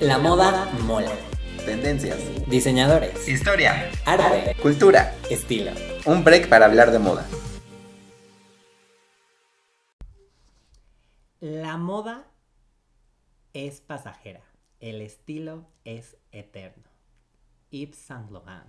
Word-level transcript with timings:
La 0.00 0.18
moda 0.18 0.68
mola. 0.82 1.12
Tendencias. 1.64 2.18
Diseñadores. 2.48 3.28
Historia. 3.28 3.92
Arte. 4.04 4.56
Cultura. 4.60 5.14
Estilo. 5.30 5.70
Un 6.04 6.24
break 6.24 6.48
para 6.48 6.66
hablar 6.66 6.90
de 6.90 6.98
moda. 6.98 7.24
La 11.38 11.76
moda 11.76 12.24
es 13.52 13.80
pasajera. 13.80 14.42
El 14.80 15.00
estilo 15.00 15.68
es 15.84 16.16
eterno. 16.32 16.90
Yves 17.70 17.96
Saint 17.96 18.32
Laurent. 18.32 18.66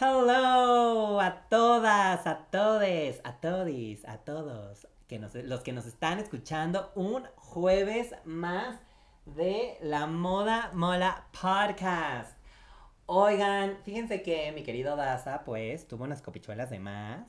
Hello 0.00 1.20
a 1.20 1.46
todas, 1.48 2.26
a 2.26 2.46
todes, 2.50 3.20
a 3.22 3.36
todis, 3.40 4.04
a 4.04 4.18
todos 4.18 4.88
que 5.08 5.18
nos- 5.18 5.34
los 5.34 5.60
que 5.60 5.72
nos 5.72 5.86
están 5.86 6.18
escuchando 6.18 6.90
un 6.94 7.24
jueves 7.36 8.14
más 8.24 8.78
de 9.26 9.76
la 9.80 10.06
Moda 10.06 10.70
Mola 10.74 11.26
Podcast. 11.32 12.36
Oigan, 13.06 13.76
fíjense 13.84 14.22
que 14.22 14.50
mi 14.52 14.62
querido 14.62 14.96
Daza, 14.96 15.44
pues, 15.44 15.86
tuvo 15.86 16.04
unas 16.04 16.22
copichuelas 16.22 16.70
de 16.70 16.78
más. 16.78 17.26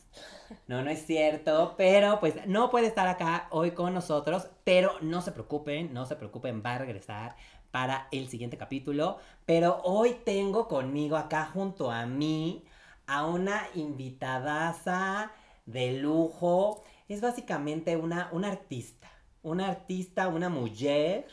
No, 0.67 0.81
no 0.83 0.89
es 0.89 1.05
cierto, 1.05 1.75
pero 1.77 2.19
pues 2.21 2.35
no 2.47 2.69
puede 2.71 2.87
estar 2.87 3.07
acá 3.09 3.47
hoy 3.51 3.71
con 3.71 3.93
nosotros, 3.93 4.47
pero 4.63 4.93
no 5.01 5.21
se 5.21 5.33
preocupen, 5.33 5.93
no 5.93 6.05
se 6.05 6.15
preocupen, 6.15 6.63
va 6.65 6.75
a 6.75 6.77
regresar 6.77 7.35
para 7.71 8.07
el 8.13 8.29
siguiente 8.29 8.57
capítulo. 8.57 9.17
Pero 9.45 9.81
hoy 9.83 10.15
tengo 10.23 10.69
conmigo 10.69 11.17
acá 11.17 11.45
junto 11.45 11.91
a 11.91 12.05
mí 12.05 12.63
a 13.05 13.25
una 13.25 13.67
invitadaza 13.73 15.31
de 15.65 15.93
lujo. 15.99 16.83
Es 17.07 17.21
básicamente 17.21 17.95
una, 17.97 18.29
una 18.31 18.49
artista, 18.49 19.09
una 19.43 19.67
artista, 19.67 20.27
una 20.27 20.49
mujer 20.49 21.27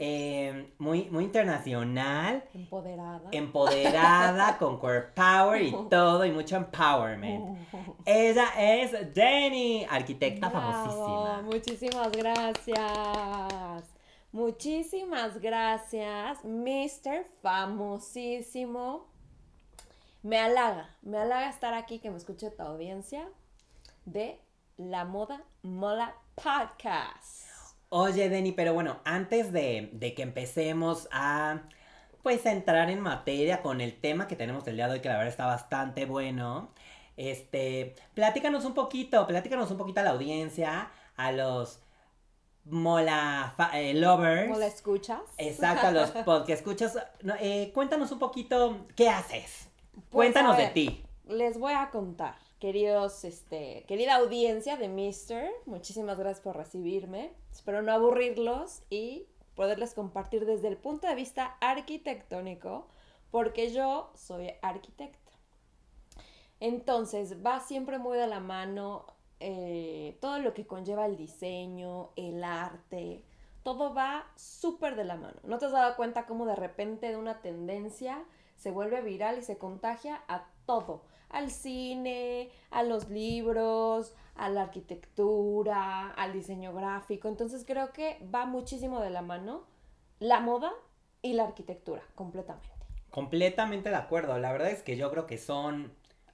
eh, 0.00 0.72
muy, 0.78 1.08
muy 1.10 1.24
internacional 1.24 2.42
Empoderada. 2.52 3.28
empoderada, 3.30 4.58
con 4.58 4.78
core 4.78 5.02
power 5.14 5.62
y 5.62 5.70
todo, 5.90 6.24
y 6.24 6.32
mucho 6.32 6.56
empowerment. 6.56 7.58
Ella 8.04 8.48
es 8.58 8.92
Jenny, 9.14 9.86
arquitecta 9.88 10.48
Bravo, 10.48 10.90
famosísima. 10.90 11.42
Muchísimas 11.42 12.12
gracias. 12.12 13.84
Muchísimas 14.32 15.40
gracias, 15.40 16.44
Mr. 16.44 17.24
Famosísimo. 17.40 19.06
Me 20.22 20.38
halaga, 20.38 20.94
me 21.02 21.18
halaga 21.18 21.48
estar 21.48 21.72
aquí, 21.72 22.00
que 22.00 22.10
me 22.10 22.16
escuche 22.16 22.50
tu 22.50 22.62
audiencia 22.62 23.28
de 24.04 24.40
La 24.76 25.04
Moda 25.04 25.42
Mola 25.62 26.14
Podcast. 26.34 27.46
Oye, 27.88 28.28
Denny, 28.28 28.52
pero 28.52 28.74
bueno, 28.74 28.98
antes 29.04 29.52
de, 29.52 29.90
de 29.92 30.14
que 30.14 30.22
empecemos 30.22 31.08
a 31.12 31.62
pues 32.22 32.44
a 32.44 32.50
entrar 32.50 32.90
en 32.90 33.00
materia 33.00 33.62
con 33.62 33.80
el 33.80 34.00
tema 34.00 34.26
que 34.26 34.34
tenemos 34.34 34.66
el 34.66 34.74
día 34.76 34.88
de 34.88 34.94
hoy, 34.94 35.00
que 35.00 35.08
la 35.08 35.14
verdad 35.14 35.30
está 35.30 35.46
bastante 35.46 36.06
bueno. 36.06 36.72
Este, 37.16 37.94
platícanos 38.14 38.64
un 38.64 38.74
poquito, 38.74 39.26
platícanos 39.28 39.70
un 39.70 39.78
poquito 39.78 40.00
a 40.00 40.04
la 40.04 40.10
audiencia, 40.10 40.90
a 41.16 41.30
los 41.32 41.80
mola 42.64 43.54
fa- 43.56 43.78
eh, 43.80 43.94
lovers. 43.94 44.48
¿Cómo 44.48 44.58
la 44.58 44.66
escuchas? 44.66 45.20
Exacto, 45.38 45.86
a 45.86 45.90
los 45.92 46.10
podcast 46.24 46.48
escuchas. 46.50 46.98
no, 47.22 47.34
eh, 47.38 47.70
cuéntanos 47.72 48.10
un 48.10 48.18
poquito 48.18 48.86
qué 48.96 49.08
haces. 49.08 49.68
Pues, 49.92 50.02
Cuéntanos 50.10 50.56
de 50.56 50.66
ti. 50.66 51.04
Les 51.28 51.58
voy 51.58 51.74
a 51.74 51.90
contar, 51.90 52.34
queridos, 52.58 53.24
este, 53.24 53.84
querida 53.86 54.16
audiencia 54.16 54.76
de 54.76 54.88
Mister, 54.88 55.50
muchísimas 55.66 56.18
gracias 56.18 56.42
por 56.42 56.56
recibirme. 56.56 57.32
Espero 57.52 57.82
no 57.82 57.92
aburrirlos 57.92 58.82
y 58.90 59.26
poderles 59.54 59.94
compartir 59.94 60.46
desde 60.46 60.68
el 60.68 60.76
punto 60.76 61.06
de 61.06 61.14
vista 61.14 61.56
arquitectónico, 61.60 62.86
porque 63.30 63.72
yo 63.72 64.10
soy 64.14 64.52
arquitecta. 64.62 65.32
Entonces, 66.60 67.44
va 67.44 67.60
siempre 67.60 67.98
muy 67.98 68.16
de 68.16 68.26
la 68.26 68.40
mano 68.40 69.06
eh, 69.40 70.16
todo 70.20 70.38
lo 70.38 70.54
que 70.54 70.66
conlleva 70.66 71.06
el 71.06 71.16
diseño, 71.16 72.10
el 72.16 72.42
arte, 72.42 73.22
todo 73.62 73.92
va 73.92 74.30
súper 74.36 74.96
de 74.96 75.04
la 75.04 75.16
mano. 75.16 75.38
¿No 75.42 75.58
te 75.58 75.66
has 75.66 75.72
dado 75.72 75.96
cuenta 75.96 76.24
cómo 76.24 76.46
de 76.46 76.56
repente 76.56 77.08
de 77.08 77.16
una 77.16 77.42
tendencia 77.42 78.24
se 78.56 78.70
vuelve 78.70 79.02
viral 79.02 79.38
y 79.38 79.42
se 79.42 79.58
contagia 79.58 80.22
a 80.28 80.46
todo? 80.66 81.04
Al 81.28 81.50
cine, 81.50 82.50
a 82.70 82.82
los 82.82 83.10
libros, 83.10 84.14
a 84.36 84.48
la 84.48 84.62
arquitectura, 84.62 86.10
al 86.10 86.32
diseño 86.32 86.72
gráfico. 86.72 87.28
Entonces 87.28 87.64
creo 87.66 87.92
que 87.92 88.18
va 88.34 88.46
muchísimo 88.46 89.00
de 89.00 89.10
la 89.10 89.22
mano 89.22 89.64
la 90.18 90.40
moda 90.40 90.72
y 91.22 91.34
la 91.34 91.44
arquitectura, 91.44 92.02
completamente. 92.14 92.68
Completamente 93.10 93.90
de 93.90 93.96
acuerdo. 93.96 94.38
La 94.38 94.52
verdad 94.52 94.70
es 94.70 94.82
que 94.82 94.96
yo 94.96 95.10
creo 95.10 95.26
que 95.26 95.38
son, 95.38 95.92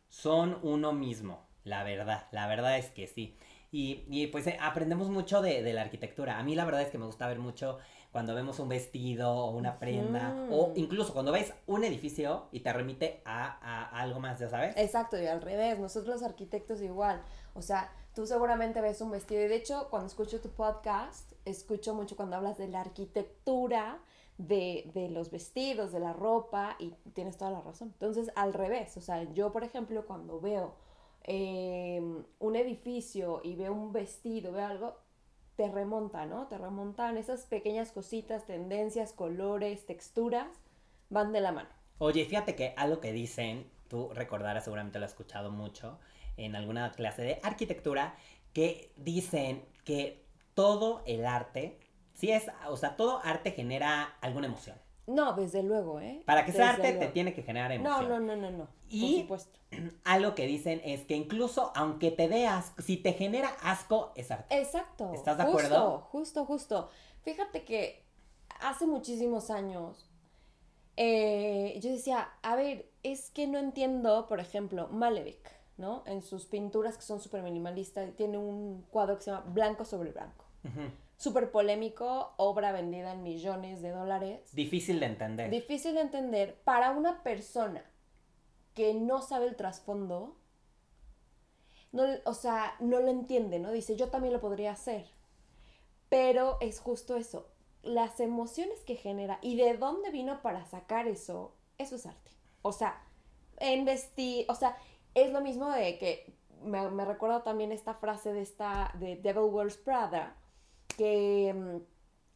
son 0.09 0.59
uno 0.62 0.93
mismo. 0.93 1.47
La 1.65 1.84
verdad, 1.84 2.27
la 2.33 2.47
verdad 2.47 2.78
es 2.78 2.91
que 2.91 3.06
sí. 3.06 3.37
Y, 3.71 4.04
y, 4.09 4.27
pues 4.27 4.47
eh, 4.47 4.59
aprendemos 4.60 5.09
mucho 5.09 5.41
de, 5.41 5.62
de 5.62 5.72
la 5.72 5.83
arquitectura. 5.83 6.39
A 6.39 6.43
mí 6.43 6.54
la 6.54 6.65
verdad 6.65 6.83
es 6.83 6.91
que 6.91 6.99
me 6.99 7.06
gusta 7.06 7.27
ver 7.27 7.39
mucho 7.39 7.78
cuando 8.12 8.34
vemos 8.34 8.59
un 8.61 8.69
vestido 8.69 9.34
o 9.34 9.50
una 9.50 9.78
prenda. 9.78 10.47
O 10.50 10.73
incluso 10.77 11.12
cuando 11.12 11.33
ves 11.33 11.53
un 11.67 11.83
edificio 11.83 12.45
y 12.53 12.61
te 12.61 12.73
remite 12.73 13.23
a, 13.25 13.59
a 13.61 14.00
algo 14.00 14.21
más, 14.21 14.39
ya 14.39 14.49
sabes. 14.49 14.77
Exacto, 14.77 15.21
y 15.21 15.27
al 15.27 15.41
revés, 15.41 15.78
nosotros 15.78 16.17
los 16.17 16.22
arquitectos 16.22 16.83
igual. 16.83 17.22
O 17.55 17.62
sea, 17.62 17.91
tú 18.15 18.27
seguramente 18.27 18.81
ves 18.81 19.01
un 19.01 19.11
vestido 19.11 19.43
y 19.43 19.49
de 19.49 19.56
hecho 19.56 19.89
cuando 19.91 20.06
escucho 20.09 20.41
tu 20.41 20.51
podcast, 20.51 21.33
escucho 21.45 21.95
mucho 21.95 22.15
cuando 22.17 22.37
hablas 22.37 22.59
de 22.59 22.69
la 22.69 22.83
arquitectura, 22.83 23.99
de, 24.39 24.91
de 24.95 25.09
los 25.09 25.31
vestidos, 25.31 25.93
de 25.93 26.01
la 26.01 26.12
ropa 26.12 26.77
y 26.78 26.91
tienes 27.15 27.37
toda 27.37 27.51
la 27.51 27.61
razón. 27.61 27.89
Entonces, 27.93 28.31
al 28.34 28.53
revés, 28.53 28.97
o 28.97 29.01
sea, 29.01 29.22
yo 29.33 29.53
por 29.53 29.65
ejemplo 29.65 30.06
cuando 30.06 30.41
veo 30.41 30.75
eh, 31.25 32.01
un 32.39 32.56
edificio 32.56 33.41
y 33.45 33.55
veo 33.55 33.72
un 33.72 33.93
vestido, 33.93 34.53
veo 34.53 34.67
algo, 34.67 34.97
te 35.57 35.69
remonta, 35.69 36.27
¿no? 36.27 36.47
Te 36.49 36.59
remontan 36.59 37.17
esas 37.19 37.47
pequeñas 37.47 37.93
cositas, 37.93 38.47
tendencias, 38.47 39.13
colores, 39.13 39.87
texturas, 39.87 40.49
van 41.11 41.33
de 41.33 41.41
la 41.41 41.53
mano. 41.53 41.69
Oye, 41.99 42.25
fíjate 42.25 42.55
que 42.55 42.75
algo 42.77 43.01
que 43.01 43.13
dicen, 43.13 43.71
tú 43.89 44.11
recordarás, 44.13 44.65
seguramente 44.65 44.99
lo 44.99 45.05
has 45.05 45.13
escuchado 45.13 45.51
mucho 45.51 45.99
en 46.37 46.57
alguna 46.57 46.91
clase 46.93 47.23
de 47.23 47.41
arquitectura, 47.43 48.17
que 48.53 48.93
dicen 48.97 49.65
que 49.85 50.25
todo 50.55 51.03
el 51.07 51.27
arte, 51.27 51.79
sí 52.15 52.31
es, 52.31 52.47
o 52.69 52.77
sea, 52.77 52.97
todo 52.97 53.21
arte 53.23 53.53
genera 53.53 54.17
alguna 54.21 54.47
emoción. 54.47 54.77
No, 55.07 55.33
desde 55.35 55.63
luego, 55.63 56.01
¿eh? 56.01 56.23
Para 56.27 56.45
que 56.45 56.53
sea 56.53 56.73
Desde 56.77 56.87
arte 56.89 56.99
te 57.07 57.13
tiene 57.13 57.35
que 57.35 57.43
generar 57.43 57.71
No, 57.81 58.01
emoción. 58.01 58.09
no, 58.09 58.21
no, 58.21 58.37
no, 58.37 58.51
no. 58.59 58.69
Y- 58.89 59.01
Por 59.01 59.21
supuesto. 59.23 59.59
Algo 60.05 60.35
que 60.35 60.47
dicen 60.47 60.81
es 60.85 61.03
que 61.03 61.17
incluso 61.17 61.73
aunque 61.75 62.11
te 62.11 62.29
dé 62.29 62.47
asco, 62.47 62.81
si 62.83 62.97
te 62.97 63.13
genera 63.13 63.51
asco, 63.63 64.13
es 64.15 64.31
arte. 64.31 64.57
Exacto. 64.59 65.13
¿Estás 65.13 65.39
de 65.39 65.45
justo, 65.45 65.59
acuerdo? 65.59 65.99
Justo, 66.13 66.45
justo. 66.45 66.89
Fíjate 67.23 67.65
que 67.65 68.05
hace 68.61 68.87
muchísimos 68.87 69.51
años 69.51 70.09
eh, 70.97 71.79
yo 71.83 71.91
decía, 71.91 72.29
a 72.43 72.55
ver, 72.55 72.91
es 73.03 73.31
que 73.31 73.47
no 73.47 73.59
entiendo, 73.59 74.27
por 74.29 74.41
ejemplo, 74.41 74.89
Malevich, 74.89 75.41
¿no? 75.79 76.03
En 76.07 76.23
sus 76.23 76.45
pinturas 76.47 76.97
que 76.97 77.03
son 77.03 77.21
súper 77.21 77.43
minimalistas, 77.43 78.15
tiene 78.15 78.39
un 78.39 78.83
cuadro 78.91 79.17
que 79.17 79.25
se 79.25 79.31
llama 79.31 79.45
Blanco 79.49 79.84
sobre 79.84 80.13
Blanco. 80.13 80.45
Ujú. 80.65 80.91
Súper 81.22 81.53
polémico, 81.53 82.34
obra 82.37 82.72
vendida 82.72 83.12
en 83.12 83.22
millones 83.22 83.81
de 83.81 83.91
dólares. 83.91 84.41
Difícil 84.56 84.99
de 84.99 85.06
entender. 85.06 85.50
Difícil 85.50 85.94
de 85.94 86.00
entender 86.00 86.60
para 86.65 86.91
una 86.91 87.22
persona 87.22 87.88
que 88.75 88.93
no 88.93 89.22
sabe 89.22 89.47
el 89.47 89.55
trasfondo, 89.55 90.37
no, 91.93 92.03
o 92.25 92.34
sea, 92.34 92.75
no 92.81 92.99
lo 92.99 93.06
entiende, 93.06 93.60
¿no? 93.60 93.71
Dice, 93.71 93.94
yo 93.94 94.09
también 94.09 94.33
lo 94.33 94.41
podría 94.41 94.72
hacer. 94.72 95.06
Pero 96.09 96.59
es 96.60 96.81
justo 96.81 97.15
eso, 97.15 97.47
las 97.84 98.19
emociones 98.19 98.80
que 98.80 98.97
genera 98.97 99.39
y 99.42 99.54
de 99.54 99.77
dónde 99.77 100.10
vino 100.10 100.42
para 100.42 100.65
sacar 100.65 101.07
eso, 101.07 101.54
eso 101.78 101.95
es 101.95 102.04
arte. 102.04 102.33
O 102.63 102.72
sea, 102.72 103.01
en 103.59 103.84
vestir, 103.84 104.45
o 104.48 104.57
sea, 104.57 104.77
es 105.15 105.30
lo 105.33 105.41
mismo 105.41 105.71
de 105.71 105.98
que 105.98 106.34
me, 106.65 106.91
me 106.91 107.04
recuerdo 107.04 107.42
también 107.42 107.71
esta 107.71 107.95
frase 107.95 108.33
de 108.33 108.42
esta, 108.42 108.91
de 108.98 109.15
Devil 109.15 109.45
Wears 109.53 109.77
Prada, 109.77 110.36
que 110.97 111.54
mm, 111.54 111.78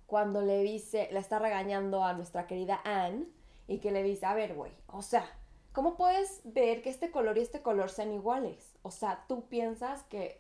cuando 0.06 0.42
le 0.42 0.62
dice, 0.62 1.08
le 1.12 1.18
está 1.18 1.38
regañando 1.38 2.04
a 2.04 2.12
nuestra 2.12 2.46
querida 2.46 2.80
Anne 2.84 3.26
y 3.68 3.78
que 3.78 3.90
le 3.90 4.02
dice, 4.02 4.26
a 4.26 4.34
ver, 4.34 4.54
güey, 4.54 4.72
o 4.88 5.02
sea, 5.02 5.24
¿cómo 5.72 5.96
puedes 5.96 6.40
ver 6.44 6.82
que 6.82 6.90
este 6.90 7.10
color 7.10 7.38
y 7.38 7.42
este 7.42 7.62
color 7.62 7.90
sean 7.90 8.12
iguales? 8.12 8.76
O 8.82 8.90
sea, 8.90 9.24
tú 9.28 9.46
piensas 9.48 10.02
que, 10.04 10.38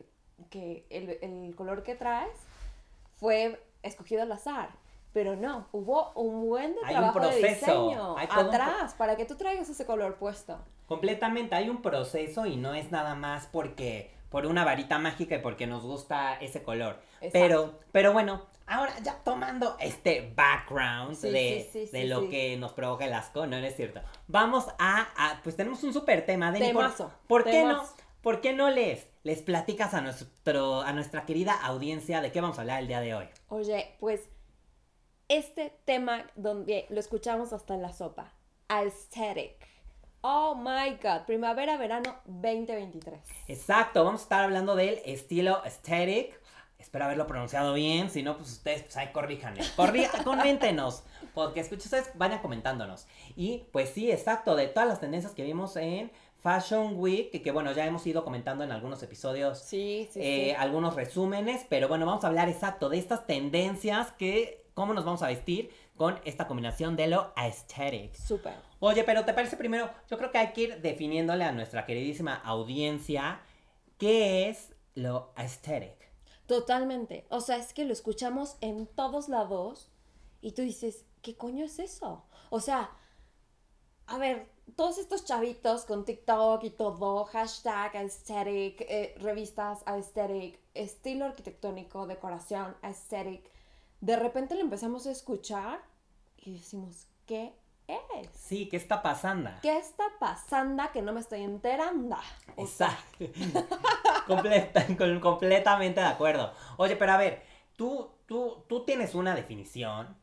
que 0.50 0.86
el, 0.90 1.18
el 1.20 1.54
color 1.56 1.82
que 1.82 1.94
traes 1.94 2.38
fue 3.16 3.60
escogido 3.82 4.22
al 4.22 4.32
azar. 4.32 4.70
Pero 5.12 5.34
no, 5.34 5.66
hubo 5.72 6.12
un 6.12 6.46
buen 6.46 6.74
de 6.74 6.80
Hay 6.84 6.94
un 6.94 7.00
trabajo 7.00 7.20
de 7.20 7.48
diseño 7.48 8.18
hay 8.18 8.28
un 8.30 8.38
atrás 8.48 8.92
para 8.94 9.16
que 9.16 9.24
tú 9.24 9.36
traigas 9.36 9.68
ese 9.70 9.86
color 9.86 10.16
puesto. 10.16 10.58
Completamente, 10.86 11.54
hay 11.54 11.70
un 11.70 11.80
proceso 11.80 12.44
y 12.44 12.56
no 12.56 12.74
es 12.74 12.90
nada 12.90 13.14
más 13.14 13.46
porque, 13.46 14.14
por 14.36 14.44
una 14.44 14.66
varita 14.66 14.98
mágica 14.98 15.36
y 15.36 15.38
porque 15.38 15.66
nos 15.66 15.82
gusta 15.82 16.34
ese 16.34 16.62
color. 16.62 17.00
Exacto. 17.22 17.30
Pero, 17.32 17.78
pero 17.90 18.12
bueno, 18.12 18.44
ahora 18.66 18.92
ya 19.02 19.14
tomando 19.24 19.78
este 19.80 20.30
background 20.36 21.16
Sí, 21.16 21.30
de, 21.30 21.70
sí, 21.72 21.86
sí, 21.86 21.90
de 21.90 22.04
lo 22.04 22.28
que 22.28 22.54
nos 22.58 22.74
provoca 22.74 23.06
el 23.06 23.14
asco, 23.14 23.46
no, 23.46 23.58
no 23.58 23.66
es 23.66 23.74
cierto. 23.76 24.02
Vamos 24.28 24.66
a, 24.78 25.06
a- 25.16 25.40
pues 25.42 25.56
tenemos 25.56 25.82
un 25.84 25.94
súper 25.94 26.26
tema. 26.26 26.52
Deni, 26.52 26.70
¿por- 26.74 26.82
Temazo, 26.84 27.12
¿Por, 27.26 27.44
qué 27.44 27.64
no? 27.64 27.82
¿Por 28.20 28.42
qué 28.42 28.52
no 28.52 28.68
les, 28.68 29.08
les 29.22 29.40
platicas 29.40 29.94
a, 29.94 30.02
nuestro, 30.02 30.82
a 30.82 30.92
nuestra 30.92 31.24
querida 31.24 31.54
audiencia 31.54 32.20
de 32.20 32.30
qué 32.30 32.42
vamos 32.42 32.58
a 32.58 32.60
hablar 32.60 32.82
el 32.82 32.88
día 32.88 33.00
de 33.00 33.14
hoy? 33.14 33.28
Oye, 33.48 33.96
pues 34.00 34.28
este 35.28 35.72
tema 35.86 36.26
donde 36.34 36.84
lo 36.90 37.00
escuchamos 37.00 37.54
hasta 37.54 37.72
en 37.72 37.80
la 37.80 37.94
sopa, 37.94 38.34
aesthetic. 38.68 39.66
Oh 40.28 40.56
my 40.56 40.96
god, 41.00 41.24
primavera, 41.24 41.76
verano 41.76 42.16
2023. 42.24 43.20
Exacto, 43.46 44.02
vamos 44.02 44.22
a 44.22 44.24
estar 44.24 44.42
hablando 44.42 44.74
del 44.74 44.98
estilo 45.04 45.62
aesthetic. 45.62 46.40
Espero 46.80 47.04
haberlo 47.04 47.28
pronunciado 47.28 47.74
bien, 47.74 48.10
si 48.10 48.24
no, 48.24 48.36
pues 48.36 48.50
ustedes, 48.50 48.82
pues 48.82 48.96
ahí 48.96 49.12
corríjanme. 49.12 49.60
Corrí, 49.76 50.04
coméntenos, 50.24 51.04
porque 51.32 51.60
escuchen, 51.60 51.84
ustedes 51.84 52.10
vayan 52.16 52.40
comentándonos. 52.40 53.06
Y 53.36 53.66
pues 53.70 53.90
sí, 53.90 54.10
exacto, 54.10 54.56
de 54.56 54.66
todas 54.66 54.88
las 54.88 54.98
tendencias 54.98 55.32
que 55.32 55.44
vimos 55.44 55.76
en 55.76 56.10
Fashion 56.40 56.94
Week, 56.96 57.30
que, 57.30 57.40
que 57.40 57.52
bueno, 57.52 57.70
ya 57.70 57.86
hemos 57.86 58.04
ido 58.04 58.24
comentando 58.24 58.64
en 58.64 58.72
algunos 58.72 59.00
episodios 59.04 59.60
Sí, 59.60 60.08
sí, 60.10 60.18
eh, 60.20 60.50
sí. 60.50 60.56
algunos 60.58 60.96
resúmenes, 60.96 61.64
pero 61.68 61.86
bueno, 61.86 62.04
vamos 62.04 62.24
a 62.24 62.26
hablar 62.26 62.48
exacto 62.48 62.88
de 62.88 62.98
estas 62.98 63.28
tendencias 63.28 64.10
que, 64.10 64.66
cómo 64.74 64.92
nos 64.92 65.04
vamos 65.04 65.22
a 65.22 65.28
vestir 65.28 65.70
con 65.96 66.18
esta 66.24 66.48
combinación 66.48 66.96
de 66.96 67.06
lo 67.06 67.32
aesthetic. 67.36 68.12
Súper. 68.16 68.65
Oye, 68.78 69.04
pero 69.04 69.24
¿te 69.24 69.32
parece 69.32 69.56
primero? 69.56 69.90
Yo 70.10 70.18
creo 70.18 70.30
que 70.30 70.38
hay 70.38 70.52
que 70.52 70.62
ir 70.62 70.80
definiéndole 70.82 71.44
a 71.44 71.52
nuestra 71.52 71.86
queridísima 71.86 72.34
audiencia 72.34 73.40
qué 73.98 74.48
es 74.48 74.74
lo 74.94 75.32
aesthetic. 75.36 76.10
Totalmente. 76.46 77.26
O 77.30 77.40
sea, 77.40 77.56
es 77.56 77.72
que 77.72 77.84
lo 77.84 77.92
escuchamos 77.92 78.56
en 78.60 78.86
todos 78.86 79.28
lados 79.28 79.90
y 80.42 80.52
tú 80.52 80.62
dices, 80.62 81.04
¿qué 81.22 81.36
coño 81.36 81.64
es 81.64 81.78
eso? 81.78 82.24
O 82.50 82.60
sea, 82.60 82.90
a 84.06 84.18
ver, 84.18 84.48
todos 84.76 84.98
estos 84.98 85.24
chavitos 85.24 85.84
con 85.84 86.04
TikTok 86.04 86.62
y 86.64 86.70
todo, 86.70 87.24
hashtag 87.24 87.96
aesthetic, 87.96 88.80
eh, 88.82 89.14
revistas 89.18 89.82
aesthetic, 89.86 90.60
estilo 90.74 91.24
arquitectónico, 91.24 92.06
decoración 92.06 92.76
aesthetic, 92.82 93.50
de 94.00 94.16
repente 94.16 94.54
lo 94.54 94.60
empezamos 94.60 95.06
a 95.06 95.10
escuchar 95.10 95.80
y 96.36 96.52
decimos, 96.58 97.06
¿qué 97.26 97.54
es? 97.88 98.28
Sí, 98.34 98.68
¿qué 98.68 98.76
está 98.76 99.02
pasando? 99.02 99.50
¿Qué 99.62 99.76
está 99.78 100.04
pasando 100.18 100.82
que 100.92 101.02
no 101.02 101.12
me 101.12 101.20
estoy 101.20 101.42
enterando? 101.42 102.16
Exacto. 102.56 103.24
Completa- 104.26 104.86
con- 104.96 105.20
completamente 105.20 106.00
de 106.00 106.06
acuerdo. 106.06 106.52
Oye, 106.78 106.96
pero 106.96 107.12
a 107.12 107.16
ver, 107.16 107.42
tú, 107.76 108.10
tú, 108.26 108.64
tú 108.68 108.84
tienes 108.84 109.14
una 109.14 109.34
definición 109.34 110.16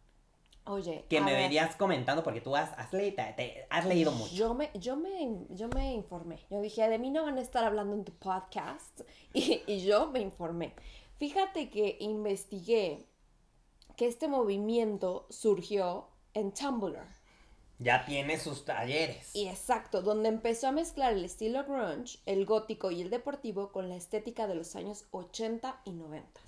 oye, 0.65 1.05
que 1.09 1.21
me 1.21 1.31
ver. 1.33 1.43
verías 1.43 1.75
comentando 1.75 2.23
porque 2.23 2.41
tú 2.41 2.55
has, 2.55 2.71
has, 2.77 2.91
leído, 2.93 3.17
te- 3.35 3.65
has 3.69 3.85
leído 3.85 4.11
mucho. 4.11 4.33
Yo 4.33 4.53
me, 4.53 4.69
yo, 4.73 4.95
me, 4.97 5.45
yo 5.49 5.67
me 5.69 5.93
informé. 5.93 6.39
Yo 6.49 6.59
dije, 6.61 6.87
de 6.89 6.99
mí 6.99 7.11
no 7.11 7.23
van 7.23 7.37
a 7.37 7.41
estar 7.41 7.63
hablando 7.63 7.95
en 7.95 8.03
tu 8.05 8.13
podcast. 8.13 9.01
Y, 9.33 9.63
y 9.65 9.83
yo 9.85 10.11
me 10.11 10.19
informé. 10.19 10.73
Fíjate 11.17 11.69
que 11.69 11.97
investigué 11.99 13.07
que 13.95 14.07
este 14.07 14.27
movimiento 14.27 15.25
surgió 15.29 16.07
en 16.33 16.51
Tumblr. 16.53 16.99
Ya 17.79 18.05
tiene 18.05 18.39
sus 18.39 18.65
talleres. 18.65 19.35
Y 19.35 19.47
exacto, 19.47 20.01
donde 20.01 20.29
empezó 20.29 20.67
a 20.67 20.71
mezclar 20.71 21.13
el 21.13 21.25
estilo 21.25 21.63
grunge, 21.63 22.19
el 22.25 22.45
gótico 22.45 22.91
y 22.91 23.01
el 23.01 23.09
deportivo 23.09 23.71
con 23.71 23.89
la 23.89 23.95
estética 23.95 24.47
de 24.47 24.55
los 24.55 24.75
años 24.75 25.05
80 25.11 25.81
y 25.85 25.91
90. 25.91 26.41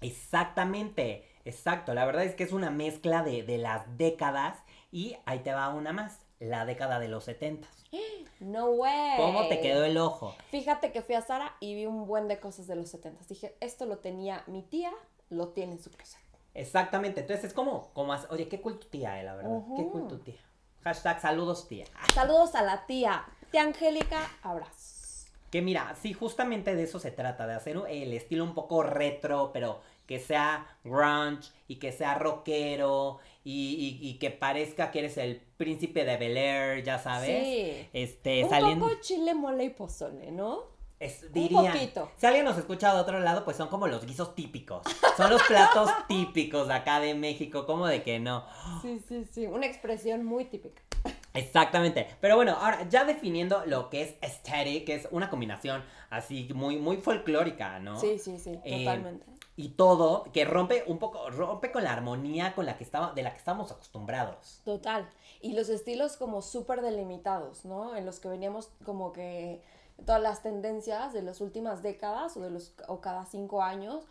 Exactamente, 0.00 1.26
exacto. 1.44 1.94
La 1.94 2.04
verdad 2.04 2.24
es 2.24 2.34
que 2.34 2.44
es 2.44 2.52
una 2.52 2.70
mezcla 2.70 3.22
de, 3.22 3.42
de 3.42 3.58
las 3.58 3.96
décadas 3.96 4.58
y 4.92 5.16
ahí 5.24 5.40
te 5.40 5.52
va 5.52 5.72
una 5.72 5.92
más, 5.92 6.20
la 6.38 6.66
década 6.66 6.98
de 6.98 7.08
los 7.08 7.24
70. 7.24 7.66
No 8.40 8.66
way. 8.72 9.16
¿Cómo 9.16 9.48
te 9.48 9.60
quedó 9.60 9.84
el 9.84 9.96
ojo? 9.96 10.34
Fíjate 10.50 10.92
que 10.92 11.00
fui 11.00 11.14
a 11.14 11.22
Sara 11.22 11.56
y 11.60 11.74
vi 11.74 11.86
un 11.86 12.06
buen 12.06 12.28
de 12.28 12.40
cosas 12.40 12.66
de 12.66 12.76
los 12.76 12.90
70. 12.90 13.24
Dije, 13.26 13.56
esto 13.60 13.86
lo 13.86 13.98
tenía 13.98 14.42
mi 14.48 14.62
tía, 14.62 14.92
lo 15.30 15.48
tiene 15.48 15.72
en 15.72 15.78
su 15.78 15.90
closet. 15.90 16.20
Exactamente, 16.52 17.20
entonces 17.20 17.46
es 17.46 17.52
como, 17.54 17.90
como 17.94 18.14
oye, 18.30 18.48
qué 18.48 18.60
cool 18.60 18.78
tu 18.78 18.88
tía, 18.88 19.20
eh, 19.20 19.24
la 19.24 19.34
verdad. 19.34 19.62
Qué 19.76 19.86
cool 19.86 20.08
tu 20.08 20.18
tía. 20.18 20.40
Hashtag 20.84 21.20
saludos 21.20 21.66
tía. 21.66 21.86
Saludos 22.14 22.54
a 22.54 22.62
la 22.62 22.86
tía. 22.86 23.24
Tía 23.50 23.62
Angélica, 23.62 24.30
abrazos. 24.42 25.26
Que 25.50 25.62
mira, 25.62 25.94
sí, 26.00 26.12
justamente 26.12 26.74
de 26.74 26.82
eso 26.82 26.98
se 26.98 27.10
trata, 27.10 27.46
de 27.46 27.54
hacer 27.54 27.80
el 27.88 28.12
estilo 28.12 28.44
un 28.44 28.54
poco 28.54 28.82
retro, 28.82 29.50
pero 29.52 29.80
que 30.06 30.18
sea 30.18 30.66
grunge 30.84 31.50
y 31.68 31.76
que 31.76 31.92
sea 31.92 32.14
rockero 32.16 33.18
y, 33.44 33.98
y- 34.02 34.08
y 34.08 34.18
que 34.18 34.30
parezca 34.30 34.90
que 34.90 34.98
eres 34.98 35.16
el 35.16 35.40
príncipe 35.56 36.04
de 36.04 36.16
Bel 36.16 36.36
Air, 36.36 36.82
ya 36.84 36.98
sabes. 36.98 37.44
Sí. 37.46 37.88
Este, 37.92 38.44
un 38.44 38.50
saliendo. 38.50 38.88
poco 38.88 39.00
chile, 39.00 39.32
mole 39.34 39.64
y 39.64 39.70
pozole, 39.70 40.30
¿no? 40.32 40.73
Es, 41.04 41.32
diría, 41.32 41.72
poquito. 41.72 42.10
si 42.16 42.26
alguien 42.26 42.46
nos 42.46 42.56
escucha 42.56 42.94
de 42.94 43.00
otro 43.00 43.20
lado, 43.20 43.44
pues 43.44 43.56
son 43.58 43.68
como 43.68 43.86
los 43.86 44.06
guisos 44.06 44.34
típicos. 44.34 44.82
Son 45.16 45.28
los 45.30 45.42
platos 45.42 45.90
típicos 46.08 46.68
de 46.68 46.74
acá 46.74 46.98
de 46.98 47.14
México, 47.14 47.66
como 47.66 47.86
de 47.86 48.02
que 48.02 48.18
no. 48.18 48.46
Sí, 48.80 48.98
sí, 49.06 49.24
sí. 49.30 49.46
Una 49.46 49.66
expresión 49.66 50.24
muy 50.24 50.46
típica. 50.46 50.80
Exactamente. 51.34 52.06
Pero 52.20 52.36
bueno, 52.36 52.56
ahora 52.58 52.88
ya 52.88 53.04
definiendo 53.04 53.66
lo 53.66 53.90
que 53.90 54.02
es 54.02 54.14
aesthetic, 54.22 54.86
que 54.86 54.94
es 54.94 55.08
una 55.10 55.28
combinación 55.28 55.84
así 56.08 56.48
muy, 56.54 56.78
muy 56.78 56.96
folclórica, 56.96 57.80
¿no? 57.80 58.00
Sí, 58.00 58.18
sí, 58.18 58.38
sí, 58.38 58.58
Eh, 58.64 58.84
totalmente. 58.84 59.26
Y 59.56 59.70
todo, 59.70 60.24
que 60.32 60.44
rompe 60.44 60.84
un 60.86 60.98
poco, 60.98 61.28
rompe 61.30 61.70
con 61.70 61.84
la 61.84 61.92
armonía 61.92 62.54
con 62.54 62.66
la 62.66 62.76
que 62.76 62.82
estaba, 62.82 63.12
de 63.12 63.22
la 63.22 63.32
que 63.32 63.38
estamos 63.38 63.70
acostumbrados. 63.70 64.62
Total. 64.64 65.08
Y 65.42 65.52
los 65.52 65.68
estilos 65.68 66.16
como 66.16 66.40
súper 66.40 66.80
delimitados, 66.80 67.64
¿no? 67.64 67.94
En 67.94 68.06
los 68.06 68.18
que 68.20 68.28
veníamos 68.28 68.70
como 68.84 69.12
que 69.12 69.62
todas 70.04 70.20
las 70.20 70.42
tendencias 70.42 71.12
de 71.12 71.22
las 71.22 71.40
últimas 71.40 71.82
décadas 71.82 72.36
o 72.36 72.40
de 72.40 72.50
los 72.50 72.74
o 72.88 73.00
cada 73.00 73.24
cinco 73.26 73.62
años 73.62 74.04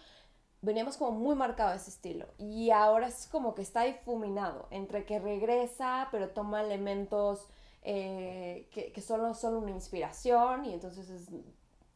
veníamos 0.62 0.98
como 0.98 1.12
muy 1.12 1.36
marcado 1.36 1.74
ese 1.74 1.90
estilo. 1.90 2.28
Y 2.38 2.72
ahora 2.72 3.08
es 3.08 3.28
como 3.28 3.54
que 3.54 3.62
está 3.62 3.84
difuminado 3.84 4.68
entre 4.72 5.06
que 5.06 5.20
regresa 5.20 6.08
pero 6.12 6.30
toma 6.30 6.62
elementos 6.62 7.48
eh, 7.84 8.70
que, 8.72 8.92
que 8.94 9.02
solo 9.02 9.34
son 9.34 9.56
una 9.56 9.72
inspiración 9.72 10.66
y 10.66 10.74
entonces 10.74 11.10
es 11.10 11.28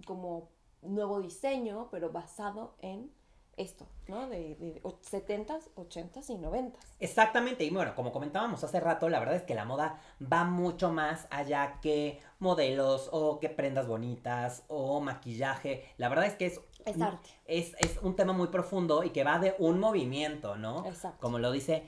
como 0.06 0.50
nuevo 0.81 1.22
diseño 1.22 1.88
pero 1.92 2.12
basado 2.12 2.75
en 2.80 3.10
esto, 3.57 3.88
¿no? 4.07 4.30
De, 4.30 4.56
de 4.56 4.81
70s, 4.83 5.69
80s 5.75 6.30
y 6.30 6.38
90s. 6.38 6.74
Exactamente, 7.00 7.63
y 7.63 7.69
bueno, 7.69 7.95
como 7.95 8.12
comentábamos 8.12 8.64
hace 8.64 8.80
rato, 8.80 9.09
la 9.09 9.19
verdad 9.19 9.35
es 9.35 9.44
que 9.44 9.56
la 9.56 9.66
moda 9.66 9.99
va 10.21 10.45
mucho 10.45 10.92
más 10.92 11.28
allá 11.30 11.80
que 11.81 12.19
modelos 12.40 13.09
o 13.11 13.40
que 13.40 13.49
prendas 13.49 13.87
bonitas 13.87 14.64
o 14.68 15.02
maquillaje. 15.02 15.85
La 15.97 16.07
verdad 16.07 16.28
es 16.28 16.35
que 16.35 16.45
es, 16.45 16.61
Es 16.85 17.02
arte. 17.02 17.30
es, 17.45 17.76
es 17.80 17.97
un 18.02 18.16
tema 18.16 18.31
muy 18.33 18.47
profundo 18.47 19.04
y 19.04 19.09
que 19.09 19.23
va 19.23 19.40
de 19.40 19.56
un 19.59 19.80
movimiento, 19.80 20.56
¿no? 20.56 20.85
Exacto. 20.85 21.18
Como 21.19 21.40
lo 21.40 21.52
dice 21.52 21.83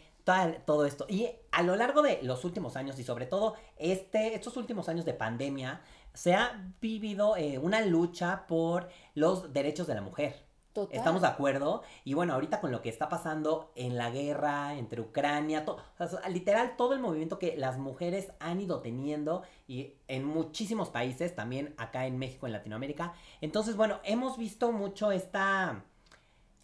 todo 0.65 0.85
esto. 0.85 1.05
Y 1.09 1.27
a 1.51 1.63
lo 1.63 1.75
largo 1.75 2.01
de 2.01 2.19
los 2.21 2.45
últimos 2.45 2.75
años 2.75 2.99
y 2.99 3.03
sobre 3.03 3.25
todo 3.25 3.55
este, 3.77 4.35
estos 4.35 4.57
últimos 4.57 4.87
años 4.87 5.05
de 5.05 5.13
pandemia, 5.13 5.81
se 6.13 6.33
ha 6.33 6.71
vivido 6.81 7.35
eh, 7.35 7.57
una 7.57 7.81
lucha 7.81 8.45
por 8.47 8.89
los 9.15 9.53
derechos 9.53 9.87
de 9.87 9.95
la 9.95 10.01
mujer. 10.01 10.48
Total. 10.85 10.97
¿Estamos 10.97 11.21
de 11.21 11.27
acuerdo? 11.27 11.83
Y 12.05 12.13
bueno, 12.13 12.33
ahorita 12.33 12.59
con 12.61 12.71
lo 12.71 12.81
que 12.81 12.89
está 12.89 13.09
pasando 13.09 13.71
en 13.75 13.97
la 13.97 14.09
guerra 14.09 14.75
entre 14.77 15.01
Ucrania, 15.01 15.65
to- 15.65 15.77
o 15.99 16.07
sea, 16.07 16.27
literal 16.29 16.75
todo 16.77 16.93
el 16.93 16.99
movimiento 16.99 17.39
que 17.39 17.55
las 17.57 17.77
mujeres 17.77 18.31
han 18.39 18.61
ido 18.61 18.81
teniendo 18.81 19.43
y 19.67 19.93
en 20.07 20.23
muchísimos 20.25 20.89
países, 20.89 21.35
también 21.35 21.73
acá 21.77 22.05
en 22.05 22.17
México, 22.17 22.45
en 22.47 22.53
Latinoamérica. 22.53 23.13
Entonces, 23.41 23.75
bueno, 23.75 23.99
hemos 24.03 24.37
visto 24.37 24.71
mucho 24.71 25.11
esta... 25.11 25.83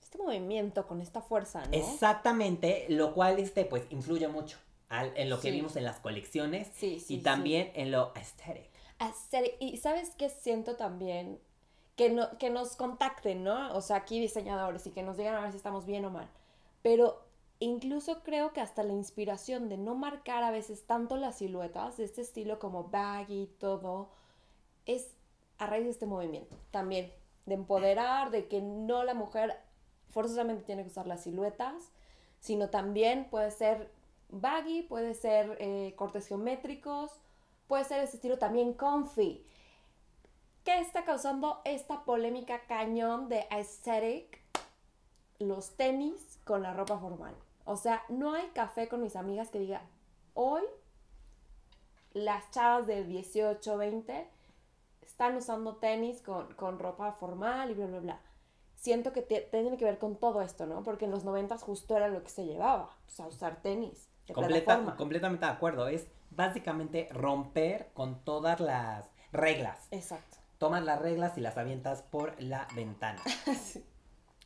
Este 0.01 0.17
movimiento 0.17 0.87
con 0.87 1.01
esta 1.01 1.21
fuerza, 1.21 1.65
¿no? 1.65 1.73
Exactamente, 1.73 2.85
lo 2.89 3.13
cual 3.13 3.39
este, 3.39 3.65
pues 3.65 3.83
influye 3.89 4.27
mucho 4.27 4.57
al- 4.87 5.11
en 5.17 5.29
lo 5.29 5.37
que 5.41 5.49
Sí. 5.49 5.55
vimos 5.55 5.75
en 5.75 5.83
las 5.83 5.99
colecciones 5.99 6.69
Sí, 6.75 6.99
sí, 6.99 7.15
y 7.15 7.17
también 7.17 7.71
en 7.75 7.91
lo 7.91 8.13
aesthetic. 8.15 8.69
Hacer- 8.99 9.55
y 9.59 9.75
sabes 9.77 10.11
qué 10.17 10.29
siento 10.29 10.77
también 10.77 11.39
que, 11.95 12.09
no, 12.09 12.37
que 12.37 12.49
nos 12.49 12.75
contacten, 12.75 13.43
¿no? 13.43 13.73
O 13.75 13.81
sea, 13.81 13.97
aquí 13.97 14.19
diseñadores 14.19 14.85
y 14.87 14.91
que 14.91 15.03
nos 15.03 15.17
digan 15.17 15.35
a 15.35 15.41
ver 15.41 15.51
si 15.51 15.57
estamos 15.57 15.85
bien 15.85 16.05
o 16.05 16.09
mal. 16.09 16.29
Pero 16.81 17.23
incluso 17.59 18.21
creo 18.23 18.53
que 18.53 18.61
hasta 18.61 18.83
la 18.83 18.93
inspiración 18.93 19.69
de 19.69 19.77
no 19.77 19.95
marcar 19.95 20.43
a 20.43 20.51
veces 20.51 20.85
tanto 20.85 21.17
las 21.17 21.37
siluetas 21.37 21.97
de 21.97 22.03
este 22.03 22.21
estilo 22.21 22.59
como 22.59 22.85
baggy 22.85 23.47
todo 23.59 24.09
es 24.85 25.15
a 25.57 25.67
raíz 25.67 25.85
de 25.85 25.91
este 25.91 26.05
movimiento 26.05 26.57
también 26.71 27.11
de 27.45 27.55
empoderar, 27.55 28.31
de 28.31 28.47
que 28.47 28.61
no 28.61 29.03
la 29.03 29.13
mujer 29.13 29.55
forzosamente 30.09 30.63
tiene 30.63 30.83
que 30.83 30.89
usar 30.89 31.07
las 31.07 31.23
siluetas, 31.23 31.91
sino 32.39 32.69
también 32.69 33.29
puede 33.29 33.51
ser 33.51 33.91
baggy, 34.29 34.83
puede 34.83 35.13
ser 35.13 35.57
eh, 35.59 35.93
cortes 35.95 36.27
geométricos, 36.27 37.11
puede 37.67 37.83
ser 37.83 38.03
ese 38.03 38.17
estilo 38.17 38.37
también 38.37 38.73
comfy. 38.73 39.45
¿Qué 40.75 40.81
está 40.81 41.05
causando 41.05 41.61
esta 41.63 42.03
polémica 42.03 42.59
cañón 42.67 43.29
de 43.29 43.47
aesthetic? 43.49 44.41
Los 45.39 45.77
tenis 45.77 46.37
con 46.43 46.63
la 46.63 46.73
ropa 46.73 46.97
formal. 46.99 47.33
O 47.63 47.77
sea, 47.77 48.03
no 48.09 48.33
hay 48.33 48.47
café 48.47 48.89
con 48.89 49.01
mis 49.01 49.15
amigas 49.15 49.47
que 49.51 49.59
diga, 49.59 49.83
hoy 50.33 50.63
las 52.11 52.51
chavas 52.51 52.87
de 52.87 53.05
18, 53.05 53.77
20 53.77 54.27
están 55.01 55.37
usando 55.37 55.77
tenis 55.77 56.21
con, 56.21 56.53
con 56.55 56.77
ropa 56.77 57.13
formal 57.13 57.71
y 57.71 57.73
bla, 57.73 57.85
bla, 57.85 57.99
bla. 57.99 58.19
Siento 58.75 59.13
que 59.13 59.21
te- 59.21 59.47
tiene 59.49 59.77
que 59.77 59.85
ver 59.85 59.97
con 59.97 60.17
todo 60.17 60.41
esto, 60.41 60.65
¿no? 60.65 60.83
Porque 60.83 61.05
en 61.05 61.11
los 61.11 61.23
90 61.23 61.57
justo 61.57 61.95
era 61.95 62.09
lo 62.09 62.21
que 62.21 62.29
se 62.29 62.45
llevaba, 62.45 62.89
o 63.07 63.09
sea, 63.09 63.27
usar 63.27 63.61
tenis 63.61 64.09
de 64.27 64.33
Completa- 64.33 64.65
plataforma. 64.65 64.97
completamente 64.97 65.45
de 65.45 65.51
acuerdo. 65.53 65.87
Es 65.87 66.05
básicamente 66.31 67.07
romper 67.13 67.91
con 67.93 68.19
todas 68.25 68.59
las 68.59 69.05
reglas. 69.31 69.87
Exacto. 69.91 70.39
Tomas 70.57 70.83
las 70.83 70.99
reglas 71.01 71.37
y 71.37 71.41
las 71.41 71.57
avientas 71.57 72.01
por 72.01 72.41
la 72.41 72.67
ventana. 72.75 73.21
Sí. 73.61 73.83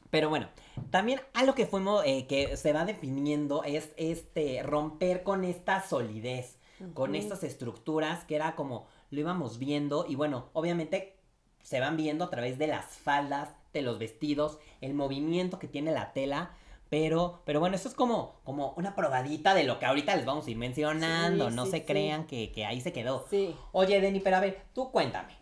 Pero 0.10 0.30
bueno, 0.30 0.48
también 0.90 1.22
algo 1.34 1.54
que 1.54 1.68
fuimos, 1.68 2.04
eh, 2.06 2.26
que 2.28 2.58
se 2.58 2.74
va 2.74 2.86
definiendo 2.86 3.64
es 3.64 3.92
este 3.96 4.64
romper 4.64 5.24
con 5.24 5.44
esta 5.44 5.88
solidez, 5.88 6.58
con 6.94 7.14
estas 7.14 7.44
estructuras 7.44 8.24
que 8.24 8.36
era 8.36 8.56
como 8.56 8.88
lo 9.12 9.20
íbamos 9.20 9.60
viendo 9.60 10.06
y 10.08 10.16
bueno, 10.16 10.50
obviamente 10.54 11.18
se 11.62 11.80
van 11.80 11.98
viendo 11.98 12.26
a 12.26 12.30
través 12.30 12.58
de 12.58 12.68
las 12.68 12.86
faldas, 12.98 13.50
de 13.74 13.82
los 13.82 14.00
vestidos, 14.00 14.58
el 14.82 14.94
movimiento 14.94 15.60
que 15.60 15.68
tiene 15.68 15.92
la 15.92 16.14
tela. 16.14 16.52
Pero, 16.90 17.44
pero 17.46 17.60
bueno, 17.60 17.76
eso 17.76 17.88
es 17.88 17.94
como, 17.94 18.40
como 18.44 18.74
una 18.76 18.96
probadita 18.96 19.54
de 19.54 19.64
lo 19.64 19.78
que 19.78 19.86
ahorita 19.86 20.16
les 20.16 20.26
vamos 20.26 20.48
a 20.48 20.50
ir 20.50 20.58
mencionando. 20.58 21.52
Sí, 21.52 21.56
no 21.56 21.66
sí, 21.66 21.72
se 21.72 21.86
crean 21.86 22.26
que, 22.26 22.52
que 22.52 22.66
ahí 22.66 22.82
se 22.82 22.92
quedó. 22.92 23.28
Sí. 23.30 23.56
Oye, 23.74 24.02
Denny, 24.02 24.22
pero 24.22 24.38
a 24.38 24.40
ver, 24.40 24.64
tú 24.74 24.90
cuéntame. 24.92 25.38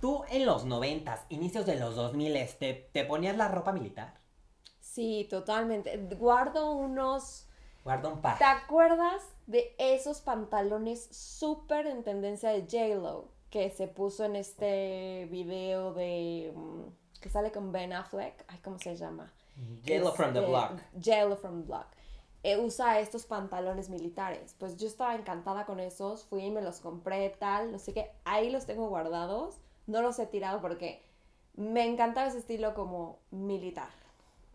Tú 0.00 0.22
en 0.30 0.46
los 0.46 0.64
noventas, 0.64 1.24
inicios 1.28 1.66
de 1.66 1.74
los 1.78 1.96
2000, 1.96 2.32
¿te, 2.58 2.74
te 2.92 3.04
ponías 3.04 3.36
la 3.36 3.48
ropa 3.48 3.72
militar? 3.72 4.14
Sí, 4.80 5.26
totalmente. 5.28 5.96
Guardo 6.18 6.72
unos... 6.72 7.46
Guarda 7.84 8.08
un 8.08 8.20
par. 8.20 8.38
¿Te 8.38 8.44
acuerdas 8.44 9.22
de 9.46 9.74
esos 9.78 10.20
pantalones 10.20 11.04
súper 11.10 11.86
en 11.86 12.04
tendencia 12.04 12.50
de 12.50 12.62
J-Lo 12.62 13.28
que 13.50 13.70
se 13.70 13.88
puso 13.88 14.24
en 14.24 14.36
este 14.36 15.26
video 15.30 15.94
de... 15.94 16.52
mm, 16.54 17.20
que 17.20 17.28
sale 17.30 17.50
con 17.50 17.72
Ben 17.72 17.92
Affleck? 17.92 18.44
Ay, 18.48 18.58
¿cómo 18.62 18.78
se 18.78 18.94
llama? 18.96 19.32
Yellow 19.84 20.12
from 20.12 20.32
the 20.32 20.38
Este, 20.40 20.50
block. 20.50 20.80
Yellow 21.00 21.36
from 21.36 21.60
the 21.62 21.66
block. 21.66 21.86
Eh, 22.44 22.56
usa 22.58 23.00
estos 23.00 23.26
pantalones 23.26 23.88
militares. 23.88 24.54
Pues 24.58 24.76
yo 24.76 24.86
estaba 24.86 25.16
encantada 25.16 25.66
con 25.66 25.80
esos. 25.80 26.24
Fui 26.24 26.44
y 26.44 26.50
me 26.50 26.62
los 26.62 26.78
compré, 26.80 27.30
tal. 27.30 27.72
No 27.72 27.78
sé 27.80 27.92
qué. 27.92 28.12
Ahí 28.24 28.50
los 28.50 28.66
tengo 28.66 28.88
guardados. 28.88 29.56
No 29.88 30.02
los 30.02 30.18
he 30.18 30.26
tirado 30.26 30.60
porque 30.60 31.02
me 31.56 31.84
encantaba 31.84 32.28
ese 32.28 32.38
estilo 32.38 32.74
como 32.74 33.18
militar. 33.32 33.88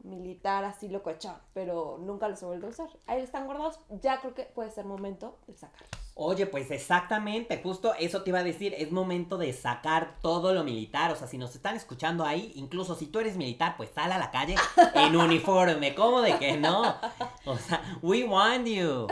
Militar 0.03 0.63
así 0.63 0.87
locochón. 0.87 1.35
Pero 1.53 1.97
nunca 1.99 2.29
los 2.29 2.41
he 2.41 2.45
vuelto 2.45 2.67
a 2.67 2.69
usar. 2.69 2.89
Ahí 3.07 3.21
están 3.21 3.45
guardados. 3.45 3.79
Ya 4.01 4.21
creo 4.21 4.33
que 4.33 4.43
puede 4.43 4.69
ser 4.69 4.85
momento 4.85 5.39
de 5.47 5.55
sacarlos. 5.55 5.89
Oye, 6.15 6.45
pues 6.45 6.69
exactamente, 6.69 7.59
justo 7.63 7.95
eso 7.95 8.21
te 8.21 8.29
iba 8.29 8.37
a 8.37 8.43
decir, 8.43 8.75
es 8.77 8.91
momento 8.91 9.39
de 9.39 9.51
sacar 9.51 10.19
todo 10.21 10.53
lo 10.53 10.63
militar, 10.63 11.11
o 11.11 11.15
sea, 11.15 11.27
si 11.27 11.39
nos 11.39 11.55
están 11.55 11.75
escuchando 11.75 12.23
ahí, 12.23 12.51
incluso 12.53 12.93
si 12.93 13.07
tú 13.07 13.17
eres 13.17 13.35
militar, 13.35 13.73
pues 13.77 13.89
sal 13.95 14.11
a 14.11 14.19
la 14.19 14.29
calle 14.29 14.53
en 14.93 15.15
uniforme, 15.17 15.95
¿cómo 15.95 16.21
de 16.21 16.37
que 16.37 16.55
no? 16.55 16.83
O 17.45 17.57
sea, 17.57 17.81
we 18.03 18.25
want 18.25 18.67
you. 18.67 19.07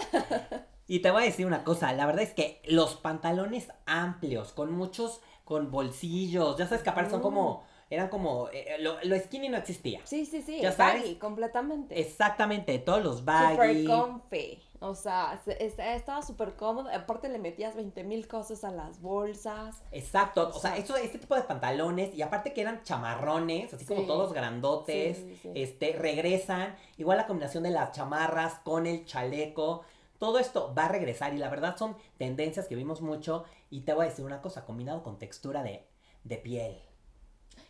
Y 0.85 0.99
te 0.99 1.09
voy 1.09 1.23
a 1.23 1.25
decir 1.25 1.47
una 1.47 1.63
cosa, 1.63 1.91
la 1.93 2.05
verdad 2.05 2.21
es 2.21 2.35
que 2.35 2.61
los 2.65 2.95
pantalones 2.97 3.69
amplios, 3.87 4.51
con 4.51 4.71
muchos, 4.71 5.21
con 5.51 5.69
bolsillos, 5.69 6.55
ya 6.57 6.65
sabes 6.65 6.81
que 6.81 6.89
aparte 6.89 7.11
son 7.11 7.19
como, 7.21 7.61
eran 7.89 8.07
como, 8.07 8.47
eh, 8.53 8.77
lo, 8.79 8.95
lo 9.03 9.19
skinny 9.19 9.49
no 9.49 9.57
existía. 9.57 9.99
Sí, 10.05 10.25
sí, 10.25 10.41
sí. 10.41 10.61
¿Ya 10.61 10.71
sabes? 10.71 11.01
baggy, 11.01 11.15
completamente. 11.15 11.99
Exactamente, 11.99 12.79
todos 12.79 13.03
los 13.03 13.17
Super 13.17 13.57
baggy. 13.57 13.85
comfy. 13.85 14.63
O 14.79 14.95
sea, 14.95 15.41
se- 15.43 15.61
es- 15.63 15.77
estaba 15.77 16.21
súper 16.21 16.55
cómodo. 16.55 16.89
Aparte 16.89 17.27
le 17.27 17.37
metías 17.37 17.75
20 17.75 18.05
mil 18.05 18.29
cosas 18.29 18.63
a 18.63 18.71
las 18.71 19.01
bolsas. 19.01 19.83
Exacto, 19.91 20.51
o 20.55 20.59
sea, 20.59 20.77
eso, 20.77 20.95
este 20.95 21.19
tipo 21.19 21.35
de 21.35 21.41
pantalones, 21.41 22.15
y 22.15 22.21
aparte 22.21 22.53
que 22.53 22.61
eran 22.61 22.81
chamarrones, 22.83 23.73
así 23.73 23.85
como 23.85 24.03
todos 24.03 24.31
grandotes, 24.31 25.17
Sí, 25.17 25.23
sí, 25.35 25.39
sí. 25.43 25.49
este, 25.55 25.91
regresan, 25.99 26.77
igual 26.97 27.17
la 27.17 27.27
combinación 27.27 27.63
de 27.63 27.71
las 27.71 27.91
chamarras 27.91 28.53
con 28.63 28.87
el 28.87 29.03
chaleco, 29.05 29.83
todo 30.17 30.39
esto 30.39 30.73
va 30.77 30.85
a 30.85 30.87
regresar, 30.87 31.33
y 31.33 31.37
la 31.39 31.49
verdad 31.49 31.75
son 31.77 31.97
tendencias 32.17 32.67
que 32.67 32.75
vimos 32.75 33.01
mucho, 33.01 33.43
y 33.71 33.81
te 33.81 33.93
voy 33.93 34.05
a 34.05 34.09
decir 34.09 34.25
una 34.25 34.41
cosa, 34.41 34.65
combinado 34.65 35.03
con 35.03 35.17
textura 35.19 35.63
de, 35.63 35.87
de 36.23 36.37
piel. 36.37 36.79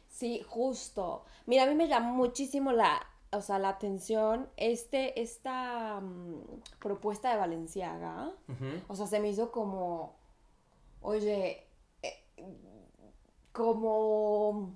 Sí, 0.08 0.42
justo. 0.48 1.26
Mira, 1.46 1.64
a 1.64 1.68
mí 1.68 1.76
me 1.76 1.88
llamó 1.88 2.14
muchísimo 2.14 2.72
la, 2.72 3.02
o 3.32 3.42
sea, 3.42 3.60
la 3.60 3.70
atención 3.70 4.50
este, 4.58 5.22
esta 5.22 6.00
mm, 6.02 6.44
propuesta 6.80 7.32
de 7.32 7.38
Valenciaga. 7.38 8.32
O 8.88 8.96
sea, 8.96 9.08
se 9.08 9.20
me 9.20 9.30
hizo 9.30 9.52
como, 9.52 10.16
oye, 11.02 11.68
eh, 12.04 12.24
como, 13.52 14.76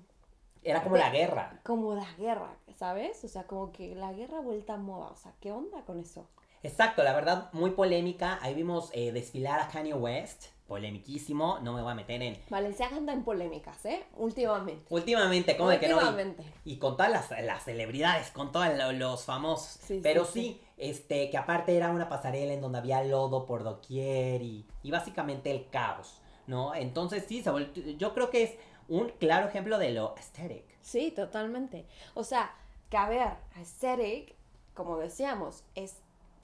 Era 0.62 0.82
como 0.82 0.96
De- 0.96 1.00
la 1.02 1.10
guerra. 1.10 1.60
como 1.64 1.94
la 1.94 2.12
guerra, 2.18 2.56
¿sabes? 2.76 3.22
O 3.24 3.28
sea, 3.28 3.46
como 3.46 3.72
que 3.72 3.94
la 3.94 4.12
guerra 4.12 4.40
vuelta 4.40 4.74
a 4.74 4.76
moda. 4.78 5.08
O 5.10 5.16
sea, 5.16 5.34
¿qué 5.40 5.52
onda 5.52 5.84
con 5.84 5.98
eso? 6.00 6.28
Exacto, 6.62 7.02
la 7.02 7.12
verdad, 7.14 7.50
muy 7.52 7.70
polémica, 7.70 8.38
ahí 8.42 8.54
vimos 8.54 8.90
eh, 8.92 9.12
desfilar 9.12 9.60
a 9.60 9.68
Kanye 9.68 9.94
West, 9.94 10.46
polemiquísimo, 10.66 11.58
no 11.62 11.72
me 11.72 11.82
voy 11.82 11.92
a 11.92 11.94
meter 11.94 12.22
en... 12.22 12.38
Valenciaga 12.50 12.96
anda 12.96 13.12
en 13.12 13.22
polémicas, 13.24 13.84
¿eh? 13.86 14.04
Últimamente. 14.16 14.84
Últimamente, 14.90 15.56
¿cómo 15.56 15.70
de 15.70 15.78
que 15.80 15.88
no? 15.88 15.94
Y- 15.96 15.98
Últimamente. 15.98 16.44
Y 16.64 16.76
con 16.78 16.96
todas 16.96 17.10
las, 17.12 17.30
las 17.44 17.64
celebridades, 17.64 18.30
con 18.30 18.52
todos 18.52 18.68
lo- 18.76 18.92
los 18.92 19.24
famosos. 19.24 19.78
Sí, 19.82 20.00
Pero 20.02 20.24
sí, 20.24 20.32
sí, 20.32 20.60
este, 20.76 21.30
que 21.30 21.38
aparte 21.38 21.76
era 21.76 21.90
una 21.90 22.08
pasarela 22.08 22.52
en 22.52 22.60
donde 22.60 22.78
había 22.78 23.02
lodo 23.04 23.46
por 23.46 23.62
doquier 23.64 24.42
y, 24.42 24.66
y 24.82 24.90
básicamente 24.90 25.50
el 25.50 25.68
caos, 25.70 26.20
¿no? 26.46 26.74
Entonces 26.74 27.24
sí, 27.28 27.42
se 27.42 27.50
vol- 27.50 27.96
yo 27.96 28.12
creo 28.14 28.30
que 28.30 28.42
es 28.42 28.54
un 28.88 29.08
claro 29.18 29.48
ejemplo 29.48 29.78
de 29.78 29.90
lo 29.92 30.14
aesthetic. 30.16 30.64
Sí, 30.80 31.10
totalmente. 31.10 31.86
O 32.14 32.22
sea, 32.24 32.54
que 32.90 32.96
a 32.96 33.08
ver, 33.08 33.28
aesthetic, 33.56 34.34
como 34.74 34.98
decíamos, 34.98 35.64
es 35.74 35.96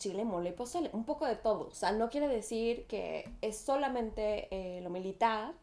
chile, 0.02 0.25
mole 0.25 0.50
y 0.50 0.52
pozole, 0.52 0.90
un 0.92 1.04
poco 1.04 1.26
de 1.26 1.37
todo. 1.37 1.68
O 1.68 1.75
sea, 1.75 1.92
no 1.92 2.11
quiere 2.11 2.28
decir 2.28 2.87
que 2.87 3.28
es 3.40 3.56
solamente 3.59 4.49
eh, 4.50 4.80
lo 4.82 4.90
militar 4.90 5.54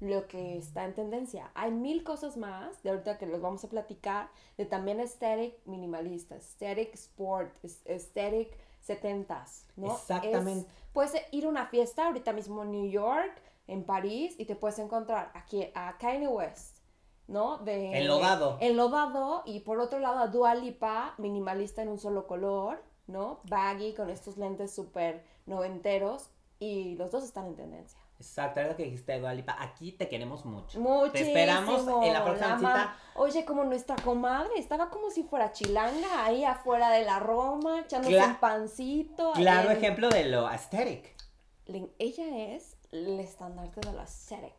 lo 0.00 0.26
que 0.28 0.56
está 0.56 0.86
en 0.86 0.94
tendencia. 0.94 1.50
Hay 1.54 1.70
mil 1.72 2.02
cosas 2.04 2.38
más, 2.38 2.82
de 2.82 2.88
ahorita 2.88 3.18
que 3.18 3.26
los 3.26 3.42
vamos 3.42 3.62
a 3.64 3.68
platicar, 3.68 4.30
de 4.56 4.64
también 4.64 4.98
aesthetic 4.98 5.56
minimalista, 5.66 6.36
aesthetic 6.36 6.94
sport, 6.94 7.52
es- 7.62 7.82
aesthetic 7.86 8.56
70s, 8.82 9.66
¿no? 9.76 9.92
Exactamente. 9.92 10.60
Es- 10.70 10.74
puedes 10.94 11.12
ir 11.32 11.44
a 11.44 11.48
una 11.50 11.66
fiesta 11.66 12.06
ahorita 12.06 12.32
mismo 12.32 12.62
en 12.62 12.70
New 12.72 12.88
York, 12.90 13.42
en 13.66 13.84
París, 13.84 14.34
y 14.38 14.46
te 14.46 14.56
puedes 14.56 14.78
encontrar 14.78 15.30
aquí 15.34 15.68
a 15.74 15.98
Kanye 15.98 16.28
West, 16.28 16.78
¿no? 17.28 17.58
De, 17.58 17.98
Enlodado. 17.98 18.56
Enlodado, 18.60 19.42
y 19.44 19.60
por 19.60 19.80
otro 19.80 19.98
lado 19.98 20.18
a 20.20 20.28
Dua 20.28 20.54
Lipa, 20.54 21.12
minimalista 21.18 21.82
en 21.82 21.90
un 21.90 21.98
solo 21.98 22.26
color, 22.26 22.82
¿no? 23.10 23.40
Baggy, 23.44 23.94
con 23.94 24.08
estos 24.10 24.36
lentes 24.36 24.74
súper 24.74 25.22
noventeros, 25.46 26.30
y 26.58 26.94
los 26.96 27.10
dos 27.10 27.24
están 27.24 27.46
en 27.46 27.56
tendencia. 27.56 27.98
Exacto, 28.18 28.60
era 28.60 28.68
lo 28.68 28.76
que 28.76 28.84
dijiste, 28.84 29.18
Dua 29.18 29.32
Lipa. 29.32 29.56
Aquí 29.58 29.92
te 29.92 30.06
queremos 30.08 30.44
mucho. 30.44 30.78
Muchísimo. 30.78 31.12
Te 31.12 31.20
esperamos 31.22 32.04
en 32.06 32.12
la 32.12 32.22
próxima 32.22 32.48
ma- 32.56 32.58
cita. 32.58 32.96
Oye, 33.14 33.44
como 33.46 33.64
nuestra 33.64 33.96
comadre, 33.96 34.50
estaba 34.58 34.90
como 34.90 35.10
si 35.10 35.22
fuera 35.22 35.52
chilanga 35.52 36.26
ahí 36.26 36.44
afuera 36.44 36.90
de 36.90 37.04
la 37.06 37.18
Roma, 37.18 37.80
echándose 37.80 38.16
Cla- 38.16 38.26
un 38.28 38.36
pancito. 38.36 39.32
Claro 39.32 39.70
en- 39.70 39.78
ejemplo 39.78 40.10
de 40.10 40.24
lo 40.26 40.46
aesthetic. 40.46 41.14
Ella 41.98 42.54
es 42.54 42.76
el 42.92 43.18
estandarte 43.20 43.80
de 43.80 43.92
la 43.94 44.02
aesthetic. 44.02 44.52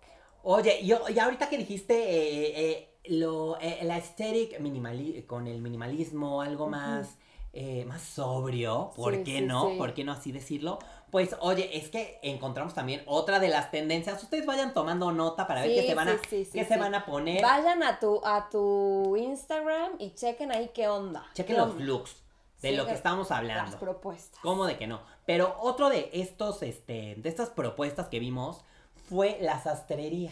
Oye, 0.44 0.84
yo, 0.84 1.08
y 1.10 1.20
ahorita 1.20 1.48
que 1.50 1.58
dijiste 1.60 1.94
eh, 1.94 2.72
eh, 2.72 2.96
lo, 3.06 3.60
eh, 3.60 3.80
la 3.84 3.96
aesthetic 3.96 4.60
minimali 4.60 5.22
con 5.28 5.46
el 5.46 5.62
minimalismo, 5.62 6.42
algo 6.42 6.68
más, 6.68 7.16
eh, 7.54 7.84
más 7.86 8.02
sobrio, 8.02 8.92
¿por 8.96 9.14
Sí, 9.16 9.24
qué 9.24 9.40
sí, 9.40 9.46
no? 9.46 9.70
sí. 9.72 9.78
¿Por 9.78 9.94
qué 9.94 10.04
no 10.04 10.12
así 10.14 10.32
decirlo? 10.32 10.80
Pues 11.10 11.36
oye, 11.42 11.78
es 11.78 11.90
que 11.90 12.20
encontramos 12.24 12.74
también 12.74 13.04
otra 13.06 13.40
de 13.40 13.50
las 13.50 13.72
tendencias. 13.72 14.24
Ustedes 14.24 14.46
vayan 14.46 14.74
tomando 14.74 15.12
nota 15.12 15.46
para 15.48 15.62
ver 15.62 15.72
qué 15.76 15.88
se 15.88 15.94
van 15.96 16.08
a, 16.10 16.18
qué 16.22 16.66
se 16.66 16.78
van 16.78 16.96
a 16.96 17.06
poner. 17.06 17.42
Vayan 17.42 17.84
a 17.84 18.00
tu, 18.00 18.22
a 18.24 18.48
tu 18.50 19.18
Instagram 19.18 19.94
y 20.00 20.12
chequen 20.14 20.52
ahí 20.52 20.72
qué 20.74 20.88
onda. 20.88 21.26
Chequen 21.34 21.56
qué 21.56 21.62
los 21.62 21.72
onda. 21.72 21.84
looks 21.84 22.16
de 22.62 22.72
lo 22.74 22.86
que 22.86 22.94
estamos 22.94 23.30
Las 23.30 23.40
hablando. 23.40 23.78
propuestas. 23.80 24.40
¿Cómo 24.42 24.66
de 24.66 24.78
que 24.78 24.88
no? 24.88 25.02
Pero 25.26 25.58
otro 25.60 25.90
de 25.90 26.10
estos, 26.14 26.64
este, 26.64 27.16
de 27.18 27.28
estas 27.30 27.50
propuestas 27.50 28.08
que 28.08 28.20
vimos 28.20 28.64
fue 29.10 29.38
la 29.42 29.62
sastrería. 29.62 30.32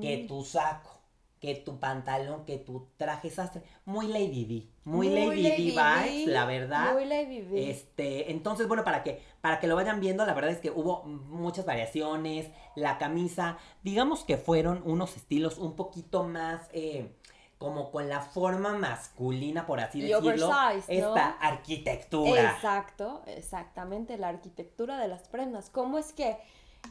Que 0.00 0.24
tu 0.28 0.44
saco, 0.44 0.95
que 1.40 1.54
tu 1.54 1.78
pantalón, 1.78 2.44
que 2.44 2.58
tu 2.58 2.88
traje 2.96 3.30
sastre. 3.30 3.62
Muy 3.84 4.08
Lady 4.08 4.44
D. 4.44 4.66
Muy, 4.84 5.08
Muy 5.08 5.14
Lady, 5.14 5.42
Lady 5.42 5.70
D 5.74 6.10
vibes, 6.10 6.26
la 6.28 6.44
verdad. 6.46 6.92
Muy 6.94 7.04
Lady 7.04 7.42
D. 7.42 7.70
Este, 7.70 8.30
entonces, 8.30 8.68
bueno, 8.68 8.84
para 8.84 9.02
que, 9.02 9.20
para 9.40 9.60
que 9.60 9.66
lo 9.66 9.76
vayan 9.76 10.00
viendo, 10.00 10.24
la 10.24 10.34
verdad 10.34 10.50
es 10.50 10.58
que 10.58 10.70
hubo 10.70 11.02
muchas 11.04 11.66
variaciones. 11.66 12.50
La 12.74 12.98
camisa, 12.98 13.58
digamos 13.82 14.24
que 14.24 14.36
fueron 14.36 14.82
unos 14.84 15.16
estilos 15.16 15.58
un 15.58 15.76
poquito 15.76 16.24
más, 16.24 16.68
eh, 16.72 17.12
como 17.58 17.90
con 17.90 18.08
la 18.08 18.20
forma 18.20 18.74
masculina, 18.74 19.66
por 19.66 19.80
así 19.80 19.98
Y 19.98 20.02
decirlo. 20.02 20.50
Esta 20.88 21.30
arquitectura. 21.40 22.52
Exacto, 22.52 23.22
exactamente, 23.26 24.16
la 24.16 24.28
arquitectura 24.28 24.98
de 24.98 25.08
las 25.08 25.28
prendas. 25.28 25.68
¿Cómo 25.70 25.98
es 25.98 26.12
que 26.12 26.38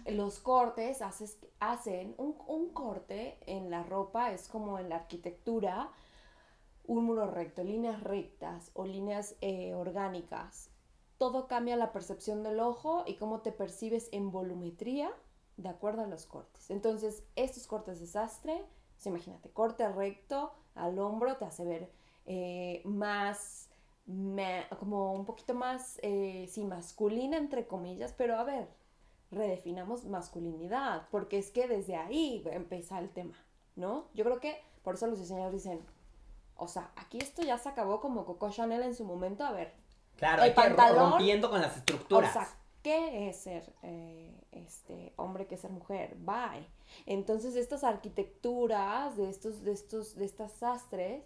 los 0.07 0.39
cortes 0.39 0.99
hacen 1.59 2.15
un, 2.17 2.35
un 2.47 2.69
corte 2.69 3.37
en 3.45 3.69
la 3.69 3.83
ropa? 3.83 4.31
Es 4.31 4.47
como 4.47 4.79
en 4.79 4.89
la 4.89 4.97
arquitectura, 4.97 5.91
un 6.85 7.05
muro 7.05 7.27
recto, 7.31 7.63
líneas 7.63 8.01
rectas 8.03 8.71
o 8.73 8.85
líneas 8.85 9.35
eh, 9.41 9.73
orgánicas. 9.73 10.69
Todo 11.17 11.47
cambia 11.47 11.75
la 11.77 11.91
percepción 11.91 12.43
del 12.43 12.59
ojo 12.59 13.03
y 13.07 13.15
cómo 13.15 13.41
te 13.41 13.51
percibes 13.51 14.09
en 14.11 14.31
volumetría 14.31 15.11
de 15.57 15.69
acuerdo 15.69 16.03
a 16.03 16.07
los 16.07 16.25
cortes. 16.25 16.69
Entonces, 16.69 17.23
estos 17.35 17.65
cortes 17.67 17.99
de 17.99 18.07
sastre, 18.07 18.65
pues 18.95 19.05
imagínate, 19.07 19.49
corte 19.49 19.87
recto 19.89 20.51
al 20.75 20.99
hombro 20.99 21.37
te 21.37 21.45
hace 21.45 21.63
ver 21.63 21.91
eh, 22.25 22.81
más, 22.85 23.69
ma- 24.05 24.67
como 24.79 25.13
un 25.13 25.25
poquito 25.25 25.53
más, 25.53 25.99
eh, 26.03 26.47
sí, 26.51 26.65
masculina 26.65 27.37
entre 27.37 27.65
comillas, 27.67 28.13
pero 28.13 28.35
a 28.37 28.43
ver, 28.43 28.67
redefinamos 29.35 30.05
masculinidad, 30.05 31.07
porque 31.11 31.37
es 31.37 31.51
que 31.51 31.67
desde 31.67 31.95
ahí 31.95 32.43
empieza 32.51 32.99
el 32.99 33.09
tema, 33.09 33.35
¿no? 33.75 34.07
Yo 34.13 34.23
creo 34.23 34.39
que 34.39 34.59
por 34.83 34.95
eso 34.95 35.07
los 35.07 35.19
diseñadores 35.19 35.63
dicen, 35.63 35.81
o 36.55 36.67
sea, 36.67 36.91
aquí 36.95 37.19
esto 37.19 37.43
ya 37.43 37.57
se 37.57 37.69
acabó 37.69 37.99
como 37.99 38.25
Coco 38.25 38.49
Chanel 38.49 38.81
en 38.83 38.95
su 38.95 39.03
momento, 39.03 39.43
a 39.43 39.51
ver, 39.51 39.73
Claro, 40.17 40.43
El 40.43 40.43
hay 40.43 40.49
que 40.51 40.55
pantalón, 40.55 41.11
rompiendo 41.11 41.49
con 41.49 41.61
las 41.61 41.75
estructuras. 41.75 42.29
o 42.29 42.33
sea, 42.33 42.47
¿qué 42.81 43.29
es 43.29 43.37
ser 43.37 43.73
eh, 43.83 44.33
este 44.51 45.13
hombre, 45.17 45.45
qué 45.47 45.55
es 45.55 45.61
ser 45.61 45.71
mujer? 45.71 46.15
Bye. 46.19 46.67
Entonces, 47.05 47.55
estas 47.55 47.83
arquitecturas 47.83 49.17
de 49.17 49.29
estos, 49.29 49.63
de 49.63 49.73
estos, 49.73 50.15
de 50.15 50.25
estas 50.25 50.53
sastres, 50.53 51.23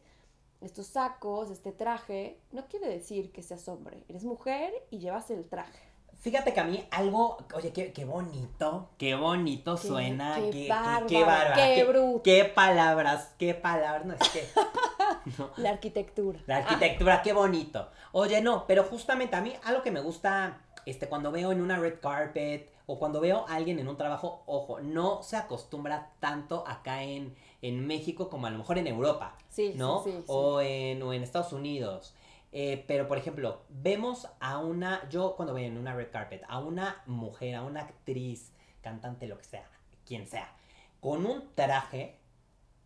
estos 0.61 0.87
sacos, 0.87 1.51
este 1.51 1.71
traje, 1.71 2.41
no 2.51 2.65
quiere 2.67 2.87
decir 2.89 3.31
que 3.31 3.43
seas 3.43 3.67
hombre. 3.67 4.03
Eres 4.07 4.23
mujer 4.25 4.73
y 4.89 4.99
llevas 4.99 5.29
el 5.29 5.47
traje. 5.47 5.88
Fíjate 6.19 6.53
que 6.53 6.59
a 6.59 6.65
mí 6.65 6.83
algo, 6.91 7.37
oye, 7.55 7.71
qué, 7.71 7.93
qué 7.93 8.03
bonito, 8.03 8.89
qué 8.97 9.15
bonito 9.15 9.75
Qué- 9.77 9.87
suena, 9.87 10.35
qué 10.35 10.49
qué, 10.51 11.75
qué, 11.75 11.83
bruto. 11.85 12.21
qué 12.23 12.43
palabras, 12.43 13.33
qué 13.39 13.53
palabras, 13.53 14.05
no 14.05 14.13
es 14.15 14.29
que, 14.29 14.45
no, 15.37 15.49
La 15.55 15.69
arquitectura. 15.69 16.39
la 16.45 16.57
arquitectura, 16.57 17.21
qué 17.21 17.31
bonito. 17.31 17.89
Oye, 18.11 18.41
no, 18.41 18.65
pero 18.67 18.83
justamente 18.83 19.37
a 19.37 19.41
mí 19.41 19.53
algo 19.63 19.81
que 19.81 19.91
me 19.91 20.01
gusta, 20.01 20.61
este, 20.85 21.07
cuando 21.07 21.31
veo 21.31 21.53
en 21.53 21.61
una 21.61 21.77
red 21.79 21.99
carpet 22.01 22.69
o 22.85 22.99
cuando 22.99 23.21
veo 23.21 23.45
a 23.47 23.55
alguien 23.55 23.79
en 23.79 23.87
un 23.87 23.95
trabajo, 23.95 24.43
ojo, 24.45 24.81
no 24.81 25.23
se 25.23 25.37
acostumbra 25.37 26.11
tanto 26.19 26.65
acá 26.67 27.03
en, 27.03 27.33
en 27.61 27.87
México 27.87 28.29
como 28.29 28.47
a 28.47 28.49
lo 28.49 28.57
mejor 28.57 28.77
en 28.77 28.87
Europa. 28.87 29.37
Sí, 29.49 29.71
¿no? 29.75 30.03
sí. 30.03 30.21
O, 30.27 30.59
en, 30.59 31.01
o 31.01 31.13
en 31.13 31.23
Estados 31.23 31.53
Unidos. 31.53 32.13
Eh, 32.51 32.83
pero, 32.87 33.07
por 33.07 33.17
ejemplo, 33.17 33.61
vemos 33.69 34.27
a 34.39 34.57
una, 34.57 35.07
yo 35.09 35.35
cuando 35.35 35.53
veo 35.53 35.67
en 35.67 35.77
una 35.77 35.93
red 35.93 36.09
carpet, 36.11 36.43
a 36.47 36.59
una 36.59 37.03
mujer, 37.05 37.55
a 37.55 37.63
una 37.63 37.81
actriz, 37.81 38.51
cantante, 38.81 39.27
lo 39.27 39.37
que 39.37 39.43
sea, 39.43 39.69
quien 40.05 40.27
sea, 40.27 40.51
con 40.99 41.25
un 41.25 41.53
traje, 41.53 42.17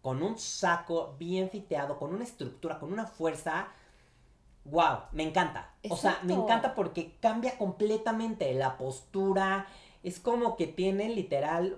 con 0.01 0.21
un 0.21 0.37
saco 0.37 1.15
bien 1.17 1.49
fiteado, 1.49 1.97
con 1.97 2.13
una 2.13 2.25
estructura, 2.25 2.77
con 2.77 2.91
una 2.91 3.05
fuerza, 3.05 3.69
wow, 4.65 5.03
me 5.13 5.23
encanta. 5.23 5.73
O 5.89 5.95
sea, 5.95 6.19
me 6.23 6.33
encanta 6.33 6.75
porque 6.75 7.15
cambia 7.21 7.57
completamente 7.57 8.53
la 8.53 8.77
postura, 8.77 9.67
es 10.03 10.19
como 10.19 10.57
que 10.57 10.67
tiene 10.67 11.07
literal 11.09 11.77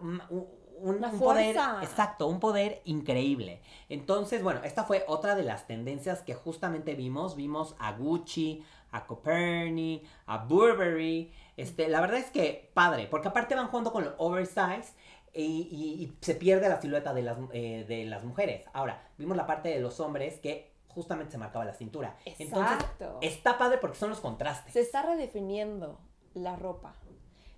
un, 0.79 0.89
un- 0.89 0.95
Una 0.97 1.09
un 1.09 1.19
poder, 1.19 1.55
exacto, 1.81 2.27
un 2.27 2.39
poder 2.39 2.81
increíble. 2.85 3.61
Entonces, 3.89 4.43
bueno, 4.43 4.61
esta 4.63 4.83
fue 4.83 5.03
otra 5.07 5.35
de 5.35 5.43
las 5.43 5.67
tendencias 5.67 6.21
que 6.21 6.33
justamente 6.33 6.95
vimos. 6.95 7.35
Vimos 7.35 7.75
a 7.79 7.91
Gucci, 7.93 8.63
a 8.91 9.05
Coperni, 9.05 10.03
a 10.25 10.39
Burberry. 10.45 11.31
Este, 11.57 11.87
la 11.87 12.01
verdad 12.01 12.17
es 12.17 12.29
que 12.31 12.71
padre, 12.73 13.07
porque 13.07 13.27
aparte 13.29 13.55
van 13.55 13.67
jugando 13.67 13.91
con 13.93 14.03
el 14.03 14.13
oversize 14.17 14.93
y, 15.33 15.43
y- 15.71 16.03
y 16.03 16.17
se 16.21 16.35
pierde 16.35 16.67
la 16.69 16.79
silueta 16.81 17.13
de 17.13 17.21
las, 17.21 17.37
eh, 17.53 17.85
de 17.87 18.05
las 18.05 18.23
mujeres. 18.23 18.65
Ahora, 18.73 19.01
vimos 19.17 19.35
la 19.37 19.45
parte 19.45 19.69
de 19.69 19.79
los 19.79 19.99
hombres 19.99 20.39
que 20.39 20.73
justamente 20.87 21.31
se 21.33 21.37
marcaba 21.37 21.65
la 21.65 21.73
cintura. 21.73 22.15
Entonces, 22.25 22.73
Exacto. 22.73 23.17
está 23.21 23.57
padre 23.57 23.77
porque 23.79 23.97
son 23.97 24.09
los 24.09 24.21
contrastes. 24.21 24.71
Se 24.73 24.79
está 24.79 25.01
redefiniendo 25.01 25.99
la 26.33 26.55
ropa. 26.55 26.93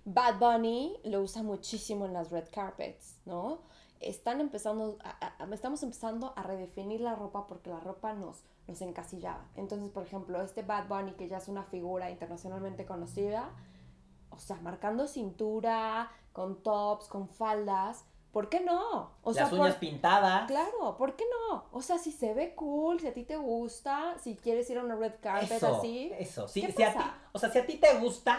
Bad 0.04 0.38
Bunny 0.38 0.96
lo 1.04 1.20
usa 1.22 1.42
muchísimo 1.42 2.06
en 2.06 2.12
las 2.12 2.30
red 2.30 2.48
carpets, 2.52 3.16
¿no? 3.26 3.58
Están 4.00 4.40
empezando, 4.40 4.96
a- 5.02 5.34
a- 5.44 5.54
estamos 5.54 5.82
empezando 5.82 6.32
a 6.36 6.42
redefinir 6.42 7.00
la 7.00 7.14
ropa 7.14 7.46
porque 7.46 7.70
la 7.70 7.80
ropa 7.80 8.12
nos, 8.14 8.42
nos 8.66 8.80
encasillaba. 8.80 9.44
Entonces, 9.56 9.90
por 9.90 10.04
ejemplo, 10.04 10.40
este 10.40 10.62
Bad 10.62 10.86
Bunny, 10.88 11.12
que 11.12 11.28
ya 11.28 11.38
es 11.38 11.48
una 11.48 11.64
figura 11.64 12.10
internacionalmente 12.10 12.86
conocida, 12.86 13.50
o 14.30 14.38
sea, 14.38 14.56
marcando 14.60 15.06
cintura, 15.08 16.10
con 16.32 16.62
tops, 16.62 17.08
con 17.08 17.28
faldas, 17.28 18.04
¿por 18.30 18.48
qué 18.48 18.60
no? 18.60 19.10
O 19.22 19.32
sea, 19.34 19.44
las 19.44 19.52
uñas 19.52 19.70
por- 19.72 19.80
pintadas. 19.80 20.46
Claro, 20.46 20.96
¿por 20.96 21.16
qué 21.16 21.24
no? 21.50 21.64
O 21.72 21.82
sea, 21.82 21.98
si 21.98 22.12
se 22.12 22.34
ve 22.34 22.54
cool, 22.54 23.00
si 23.00 23.08
a 23.08 23.12
ti 23.14 23.24
te 23.24 23.36
gusta, 23.36 24.16
si 24.22 24.36
quieres 24.36 24.70
ir 24.70 24.78
a 24.78 24.84
una 24.84 24.94
red 24.94 25.14
carpet 25.20 25.50
Eso, 25.50 25.78
así, 25.78 26.12
eso. 26.18 26.46
Sí, 26.46 26.60
¿qué 26.60 26.72
si 26.72 26.82
a 26.84 26.92
ti, 26.92 26.98
o 27.32 27.38
sea, 27.40 27.50
si 27.50 27.58
a 27.58 27.66
ti 27.66 27.76
te 27.78 27.98
gusta, 27.98 28.38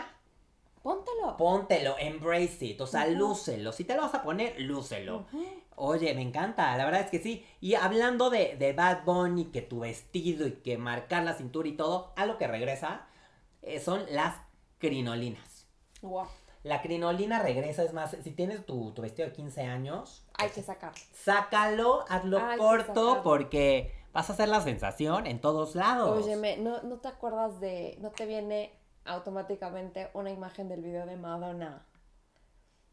póntelo. 0.81 1.37
póntelo, 1.37 1.95
embrace 1.99 2.65
it, 2.65 2.81
o 2.81 2.87
sea, 2.87 3.03
Ujú. 3.05 3.11
lúcelo. 3.17 3.71
Si 3.71 3.83
te 3.83 3.95
lo 3.95 4.01
vas 4.03 4.13
a 4.15 4.23
poner, 4.23 4.59
lúcelo. 4.59 5.25
Oye, 5.75 6.13
me 6.13 6.21
encanta, 6.21 6.75
la 6.77 6.85
verdad 6.85 7.01
es 7.01 7.09
que 7.09 7.19
sí. 7.19 7.45
Y 7.61 7.75
hablando 7.75 8.29
de, 8.29 8.55
de 8.57 8.73
Bad 8.73 9.03
Bunny, 9.05 9.45
que 9.45 9.61
tu 9.61 9.79
vestido 9.81 10.45
y 10.47 10.53
que 10.53 10.77
marcar 10.77 11.23
la 11.23 11.33
cintura 11.33 11.67
y 11.69 11.73
todo, 11.77 12.11
a 12.17 12.25
lo 12.25 12.37
que 12.37 12.47
regresa 12.47 13.07
eh, 13.61 13.79
son 13.79 14.03
las 14.09 14.35
crinolinas. 14.77 15.67
Guau, 16.01 16.27
La 16.63 16.81
crinolina 16.81 17.39
regresa, 17.41 17.83
es 17.83 17.93
más, 17.93 18.15
si 18.23 18.31
tienes 18.31 18.65
tu, 18.65 18.91
tu 18.91 19.01
vestido 19.01 19.27
de 19.29 19.33
15 19.33 19.63
años, 19.63 20.25
hay 20.37 20.49
que 20.49 20.61
sacar. 20.63 20.93
sácalo, 21.13 22.03
hazlo 22.09 22.39
Hay 22.39 22.57
corto, 22.57 22.93
sacarlo. 23.09 23.23
porque 23.23 23.93
vas 24.13 24.29
a 24.29 24.33
hacer 24.33 24.49
la 24.49 24.61
sensación 24.61 25.27
en 25.27 25.39
todos 25.39 25.75
lados. 25.75 26.25
Óyeme, 26.25 26.57
¿no, 26.57 26.81
¿no 26.83 26.97
te 26.97 27.07
acuerdas 27.09 27.59
de, 27.59 27.97
no 28.01 28.09
te 28.11 28.25
viene 28.25 28.73
automáticamente 29.09 30.09
una 30.13 30.29
imagen 30.31 30.69
del 30.69 30.81
video 30.81 31.05
de 31.05 31.17
Madonna? 31.17 31.85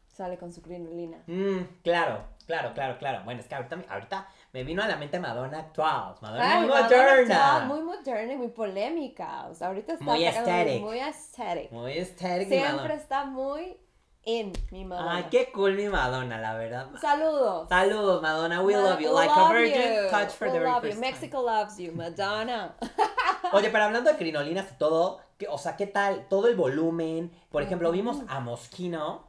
Sale 0.07 0.37
con 0.39 0.51
su 0.51 0.63
crinolina. 0.63 1.19
Mm, 1.27 1.59
claro, 1.83 2.23
claro, 2.47 2.73
claro, 2.73 2.97
claro. 2.97 3.23
Bueno, 3.23 3.39
es 3.39 3.47
que 3.47 3.53
ahorita, 3.53 3.75
me- 3.75 3.85
ahorita 3.87 4.27
me 4.51 4.63
vino 4.63 4.81
a 4.81 4.87
la 4.87 4.95
mente 4.95 5.19
Madonna 5.19 5.59
actual. 5.59 6.15
Madonna 6.21 6.51
Ay, 6.53 6.59
muy 6.61 6.69
Madonna 6.69 6.97
moderna. 7.03 7.45
actual, 7.57 7.67
muy 7.67 7.81
moderna 7.81 8.33
y 8.33 8.37
muy 8.37 8.47
polémica. 8.47 9.45
O 9.47 9.53
sea, 9.53 9.67
ahorita 9.67 9.93
está 9.93 10.03
Muy 10.05 10.25
aesthetic. 10.25 10.81
muy 10.81 10.99
aesthetic. 10.99 11.71
Muy 11.71 11.93
Siempre 12.03 12.59
Madonna. 12.61 12.93
está 12.95 13.25
muy 13.25 13.77
in 14.23 14.53
mi 14.71 14.85
Madonna. 14.85 15.17
Ay, 15.17 15.25
qué 15.29 15.51
cool 15.51 15.75
mi 15.75 15.87
Madonna, 15.87 16.39
la 16.39 16.55
verdad. 16.55 16.87
Saludos. 16.99 17.69
Saludos, 17.69 18.19
Madonna. 18.23 18.61
We 18.63 18.73
love 18.73 18.99
you. 18.99 19.13
Like 19.13 19.29
a 19.31 19.49
virgin, 19.49 20.03
you. 20.03 20.09
touch 20.09 20.31
for 20.31 20.47
We 20.47 20.53
the 20.53 20.59
very 20.61 20.71
love 20.71 20.83
you. 20.83 20.89
first 20.89 20.99
time. 20.99 21.11
Mexico 21.11 21.41
loves 21.43 21.77
you, 21.77 21.91
Madonna. 21.93 22.75
Oye, 23.53 23.69
pero 23.69 23.83
hablando 23.83 24.09
de 24.11 24.17
crinolinas 24.17 24.65
y 24.71 24.77
todo, 24.79 25.21
que, 25.37 25.47
o 25.47 25.57
sea, 25.57 25.75
¿qué 25.75 25.87
tal? 25.87 26.27
Todo 26.29 26.47
el 26.47 26.55
volumen. 26.55 27.31
Por 27.51 27.61
ejemplo, 27.63 27.91
vimos 27.91 28.21
a 28.27 28.39
Moschino, 28.39 29.27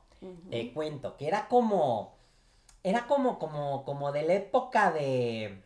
te 0.51 0.73
cuento, 0.73 1.17
que 1.17 1.29
era 1.29 1.49
como. 1.49 2.17
Era 2.83 3.07
como, 3.07 3.39
como, 3.39 3.85
como 3.85 4.13
de 4.13 4.23
la 4.23 4.35
época 4.35 4.91
de 4.93 5.63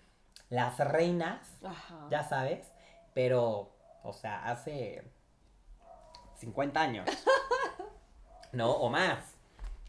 las 0.49 0.79
reinas, 0.79 1.59
Ajá. 1.63 2.07
ya 2.11 2.25
sabes. 2.29 2.73
Pero, 3.15 3.71
o 4.03 4.13
sea, 4.13 4.51
hace 4.51 5.05
50 6.39 6.81
años. 6.81 7.09
¿No? 8.53 8.71
O 8.73 8.89
más. 8.89 9.37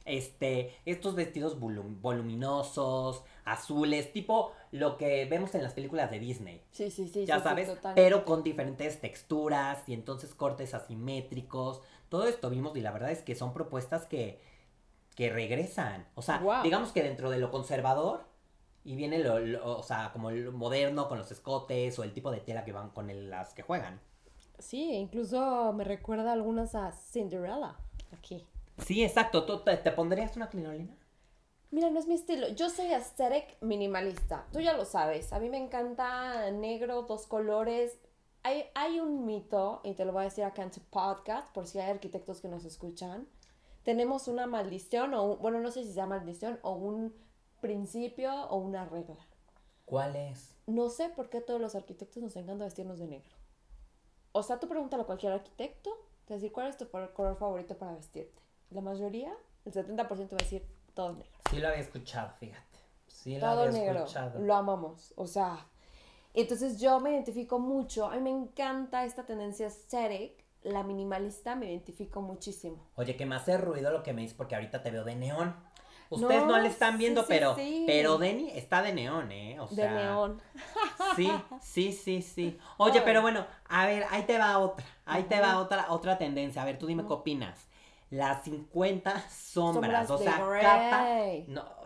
Este, 0.06 0.76
estos 0.86 1.16
vestidos 1.16 1.60
volum- 1.60 2.02
voluminosos, 2.02 3.24
azules, 3.46 4.12
tipo 4.14 4.52
lo 4.72 4.98
que 4.98 5.26
vemos 5.26 5.54
en 5.56 5.64
las 5.64 5.74
películas 5.74 6.10
de 6.12 6.20
Disney. 6.20 6.62
Sí, 6.72 6.90
sí, 6.92 7.08
sí. 7.08 7.26
ya 7.26 7.38
sí, 7.38 7.44
sabes, 7.44 7.70
pero 7.96 8.26
con 8.26 8.44
diferentes 8.44 9.00
texturas 9.02 9.84
y 9.88 9.94
entonces 9.94 10.34
cortes 10.36 10.74
asimétricos. 10.74 11.82
Todo 12.10 12.28
esto 12.28 12.50
vimos 12.50 12.76
y 12.78 12.82
la 12.82 12.92
verdad 12.92 13.12
es 13.12 13.22
que 13.22 13.36
son 13.36 13.54
propuestas 13.54 14.06
que, 14.06 14.40
que 15.16 15.30
regresan. 15.30 16.08
O 16.16 16.22
sea, 16.22 16.42
digamos 16.64 16.92
que 16.92 17.04
dentro 17.04 17.30
de 17.30 17.40
lo 17.40 17.52
conservador 17.52 18.26
y 18.86 18.96
viene 18.96 19.20
lo, 19.20 19.40
lo- 19.40 19.78
o 19.80 19.84
sea, 19.84 20.12
como 20.14 20.32
lo 20.32 20.52
moderno 20.52 21.08
con 21.08 21.18
los 21.18 21.32
escotes 21.32 21.98
o 22.00 22.04
el 22.04 22.14
tipo 22.14 22.32
de 22.32 22.40
tela 22.42 22.66
que 22.66 22.72
van 22.74 22.90
con 22.90 23.10
el- 23.10 23.30
las 23.30 23.54
que 23.54 23.62
juegan. 23.64 24.00
Sí, 24.60 24.92
incluso 24.94 25.74
me 25.74 25.84
recuerda 25.84 26.32
algunas 26.32 26.76
a 26.76 26.92
Cinderella 26.92 27.76
aquí. 28.12 28.46
Sí, 28.78 29.04
exacto. 29.04 29.46
¿Tú 29.46 29.60
te, 29.64 29.78
te 29.78 29.92
pondrías 29.92 30.36
una 30.36 30.50
crinolina? 30.50 30.96
Mira, 31.74 31.90
no 31.90 31.98
es 32.00 32.06
mi 32.08 32.14
estilo. 32.14 32.50
Yo 32.50 32.70
soy 32.70 32.94
aesthetic 32.94 33.58
minimalista. 33.62 34.46
Tú 34.54 34.60
ya 34.60 34.78
lo 34.78 34.86
sabes. 34.86 35.34
A 35.34 35.40
mí 35.40 35.50
me 35.50 35.58
encanta 35.58 36.52
negro, 36.52 37.02
dos 37.02 37.26
colores. 37.26 37.98
Hay, 38.44 38.66
hay 38.76 39.00
un 39.00 39.26
mito, 39.26 39.82
y 39.84 39.94
te 39.96 40.06
lo 40.06 40.12
voy 40.12 40.22
a 40.22 40.26
decir 40.26 40.44
acá 40.44 40.62
en 40.62 40.70
tu 40.70 40.82
podcast, 40.82 41.52
por 41.52 41.66
si 41.66 41.80
hay 41.80 41.90
arquitectos 41.90 42.42
que 42.42 42.48
nos 42.48 42.64
escuchan. 42.66 43.28
Tenemos 43.84 44.28
una 44.28 44.46
maldición, 44.46 45.16
o 45.16 45.24
un- 45.24 45.40
bueno, 45.42 45.62
no 45.62 45.72
sé 45.72 45.84
si 45.84 45.94
sea 45.94 46.06
maldición, 46.06 46.60
o 46.62 46.74
un 46.74 47.12
principio 47.60 48.32
o 48.50 48.58
una 48.58 48.86
regla. 48.86 49.18
¿Cuál 49.86 50.16
es? 50.16 50.54
No 50.68 50.90
sé 50.90 51.10
por 51.10 51.30
qué 51.32 51.42
todos 51.42 51.60
los 51.60 51.74
arquitectos 51.74 52.22
nos 52.22 52.36
encanta 52.36 52.66
vestirnos 52.66 53.00
de 53.00 53.08
negro. 53.08 53.36
O 54.32 54.44
sea, 54.44 54.60
tú 54.60 54.68
pregúntale 54.68 55.04
a 55.04 55.06
cualquier 55.08 55.32
arquitecto, 55.34 55.90
te 56.26 56.34
va 56.34 56.36
a 56.36 56.40
decir 56.40 56.52
cuál 56.52 56.68
es 56.68 56.78
tu 56.78 56.88
color 56.90 57.36
favorito 57.38 57.76
para 57.78 57.94
vestirte. 57.96 58.42
La 58.70 58.82
mayoría, 58.82 59.34
el 59.66 59.74
70% 59.74 60.32
va 60.34 60.38
a 60.40 60.44
decir 60.44 60.66
todo 60.94 61.14
negro. 61.14 61.33
Sí 61.54 61.60
lo 61.60 61.68
había 61.68 61.80
escuchado, 61.82 62.32
fíjate. 62.40 62.80
Sí 63.08 63.36
lo 63.36 63.42
Todo 63.42 63.60
había 63.62 63.72
negro. 63.72 64.00
escuchado. 64.00 64.40
Lo 64.40 64.56
amamos. 64.56 65.14
O 65.16 65.28
sea, 65.28 65.68
entonces 66.34 66.80
yo 66.80 67.00
me 67.00 67.12
identifico 67.12 67.60
mucho. 67.60 68.08
A 68.08 68.16
mí 68.16 68.22
me 68.22 68.32
encanta 68.32 69.06
esta 69.06 69.26
tendencia 69.26 69.68
aesthetic. 69.68 70.44
La 70.64 70.84
minimalista 70.84 71.56
me 71.56 71.70
identifico 71.70 72.22
muchísimo. 72.22 72.78
Oye, 72.96 73.16
que 73.18 73.26
me 73.26 73.36
hace 73.36 73.58
ruido 73.58 73.92
lo 73.92 74.02
que 74.02 74.14
me 74.14 74.22
dices 74.22 74.36
porque 74.36 74.56
ahorita 74.56 74.82
te 74.82 74.92
veo 74.92 75.04
de 75.04 75.16
neón. 75.16 75.56
Ustedes 76.10 76.44
no, 76.44 76.58
No, 76.58 76.60
le 76.60 76.68
están 76.70 76.98
viendo, 76.98 77.22
sí, 77.22 77.28
pero, 77.30 77.56
sí. 77.56 77.84
pero 77.88 78.18
Denny 78.18 78.52
está 78.52 78.82
de 78.82 78.94
neón, 78.94 79.32
¿eh? 79.32 79.60
O 79.60 79.68
de 79.68 79.90
neón. 79.90 80.42
Sí, 81.16 81.32
sí, 81.62 81.92
sí, 81.92 82.22
sí. 82.22 82.60
Oye, 82.78 83.02
pero 83.02 83.22
bueno, 83.22 83.46
a 83.68 83.86
ver, 83.88 84.06
ahí 84.10 84.24
te 84.24 84.38
va 84.38 84.58
otra. 84.60 84.86
Ahí 85.06 85.24
te 85.24 85.40
va 85.40 85.60
otra, 85.60 85.88
otra 85.92 86.18
tendencia. 86.18 86.62
A 86.62 86.66
ver, 86.66 86.78
tú 86.78 86.88
dime 86.88 87.04
qué 87.06 87.14
opinas. 87.14 87.68
Las 88.14 88.44
50 88.44 89.12
sombras, 89.30 90.08
Sombras 90.08 90.10
o 90.12 90.18
de 90.20 90.24
sea, 90.26 90.46
Grey. 90.46 90.62
capa. 90.62 91.06
No. 91.48 91.84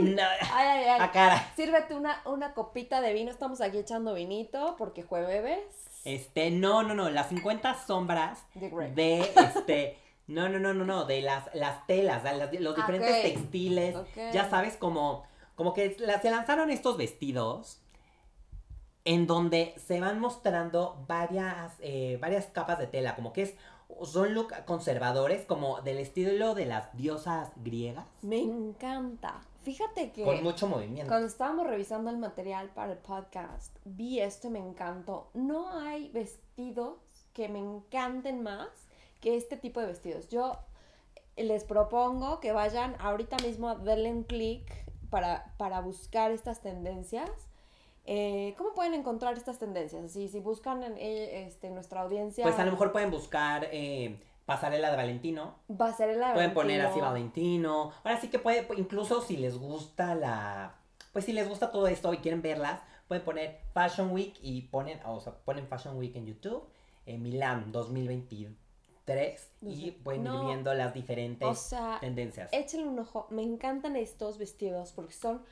No, 0.00 0.22
Ay, 0.52 0.66
ay, 0.66 0.84
ay. 0.88 1.00
a 1.00 1.10
cara. 1.12 1.52
Sírvete 1.54 1.94
una, 1.94 2.20
una 2.24 2.54
copita 2.54 3.00
de 3.00 3.12
vino. 3.12 3.30
Estamos 3.30 3.60
aquí 3.60 3.78
echando 3.78 4.14
vinito 4.14 4.74
porque 4.78 5.02
jueves. 5.02 5.60
Este, 6.04 6.50
no, 6.50 6.82
no, 6.82 6.94
no, 6.94 7.10
las 7.10 7.28
50 7.28 7.74
sombras 7.86 8.44
De 8.54 8.70
de 8.94 9.20
este. 9.36 9.98
No, 10.26 10.48
no, 10.48 10.58
no, 10.58 10.72
no, 10.74 10.84
no, 10.84 11.04
de 11.04 11.20
las, 11.22 11.52
las 11.54 11.86
telas, 11.86 12.22
de 12.24 12.32
las- 12.36 12.52
los 12.60 12.74
diferentes 12.76 13.22
textiles. 13.22 13.94
Ya 14.32 14.48
sabes, 14.48 14.76
como, 14.76 15.24
como 15.54 15.74
que 15.74 15.94
se 15.94 16.30
lanzaron 16.30 16.70
estos 16.70 16.96
vestidos 16.96 17.80
en 19.04 19.26
donde 19.26 19.74
se 19.78 20.00
van 20.00 20.20
mostrando 20.20 21.04
varias, 21.08 21.74
eh, 21.80 22.18
varias 22.20 22.46
capas 22.46 22.78
de 22.78 22.86
tela, 22.86 23.14
como 23.16 23.32
que 23.32 23.42
es, 23.42 23.54
son 24.04 24.34
look 24.34 24.52
conservadores, 24.66 25.44
como 25.44 25.80
del 25.80 25.98
estilo 25.98 26.54
de 26.54 26.66
las 26.66 26.96
diosas 26.96 27.50
griegas, 27.56 28.06
Me 28.22 28.40
encanta. 28.40 29.40
Fíjate 29.62 30.10
que 30.12 30.24
con 30.24 30.42
mucho 30.42 30.66
movimiento. 30.66 31.08
cuando 31.08 31.26
estábamos 31.26 31.66
revisando 31.66 32.10
el 32.10 32.16
material 32.16 32.70
para 32.70 32.92
el 32.92 32.98
podcast, 32.98 33.76
vi 33.84 34.20
esto 34.20 34.48
y 34.48 34.50
me 34.50 34.58
encantó. 34.58 35.28
No 35.34 35.70
hay 35.78 36.08
vestidos 36.10 36.96
que 37.34 37.48
me 37.48 37.58
encanten 37.58 38.42
más 38.42 38.68
que 39.20 39.36
este 39.36 39.56
tipo 39.58 39.80
de 39.80 39.86
vestidos. 39.86 40.28
Yo 40.30 40.56
les 41.36 41.64
propongo 41.64 42.40
que 42.40 42.52
vayan 42.52 42.96
ahorita 43.00 43.36
mismo 43.38 43.68
a 43.68 43.74
darle 43.74 44.10
un 44.10 44.24
clic 44.24 44.64
para, 45.10 45.54
para 45.58 45.80
buscar 45.80 46.30
estas 46.30 46.62
tendencias. 46.62 47.30
Eh, 48.12 48.56
¿Cómo 48.58 48.72
pueden 48.74 48.94
encontrar 48.94 49.36
estas 49.36 49.60
tendencias? 49.60 50.02
Así, 50.02 50.26
si 50.26 50.40
buscan 50.40 50.82
en 50.82 50.98
eh, 50.98 51.46
este, 51.46 51.70
nuestra 51.70 52.00
audiencia, 52.00 52.42
Pues 52.42 52.58
a 52.58 52.64
lo 52.64 52.72
mejor 52.72 52.90
pueden 52.90 53.12
buscar 53.12 53.68
eh, 53.70 54.18
pasarela 54.46 54.90
de 54.90 54.96
Valentino, 54.96 55.54
va 55.80 55.90
a 55.90 55.92
ser 55.92 56.10
el 56.10 56.20
pueden 56.34 56.52
poner 56.52 56.80
así 56.80 57.00
Valentino. 57.00 57.92
Ahora 58.02 58.20
sí 58.20 58.26
que 58.26 58.40
puede, 58.40 58.66
incluso 58.76 59.22
si 59.22 59.36
les 59.36 59.56
gusta 59.56 60.16
la, 60.16 60.74
pues 61.12 61.24
si 61.24 61.32
les 61.32 61.48
gusta 61.48 61.70
todo 61.70 61.86
esto 61.86 62.12
y 62.12 62.16
quieren 62.16 62.42
verlas, 62.42 62.80
pueden 63.06 63.24
poner 63.24 63.60
Fashion 63.74 64.10
Week 64.10 64.34
y 64.42 64.62
ponen, 64.62 64.98
o 65.06 65.20
sea, 65.20 65.32
ponen 65.44 65.68
Fashion 65.68 65.96
Week 65.96 66.16
en 66.16 66.26
YouTube, 66.26 66.64
en 67.06 67.22
Milán 67.22 67.70
2023 67.70 69.50
y 69.62 69.92
pueden 69.92 70.26
ir 70.26 70.40
viendo 70.46 70.74
las 70.74 70.92
diferentes 70.92 71.46
O 71.46 71.54
sea, 71.54 71.98
tendencias. 72.00 72.52
échenle 72.52 72.88
un 72.88 72.98
ojo. 72.98 73.28
Me 73.30 73.42
encantan 73.42 73.94
estos 73.94 74.36
vestidos 74.36 74.90
porque 74.94 75.12
son 75.12 75.44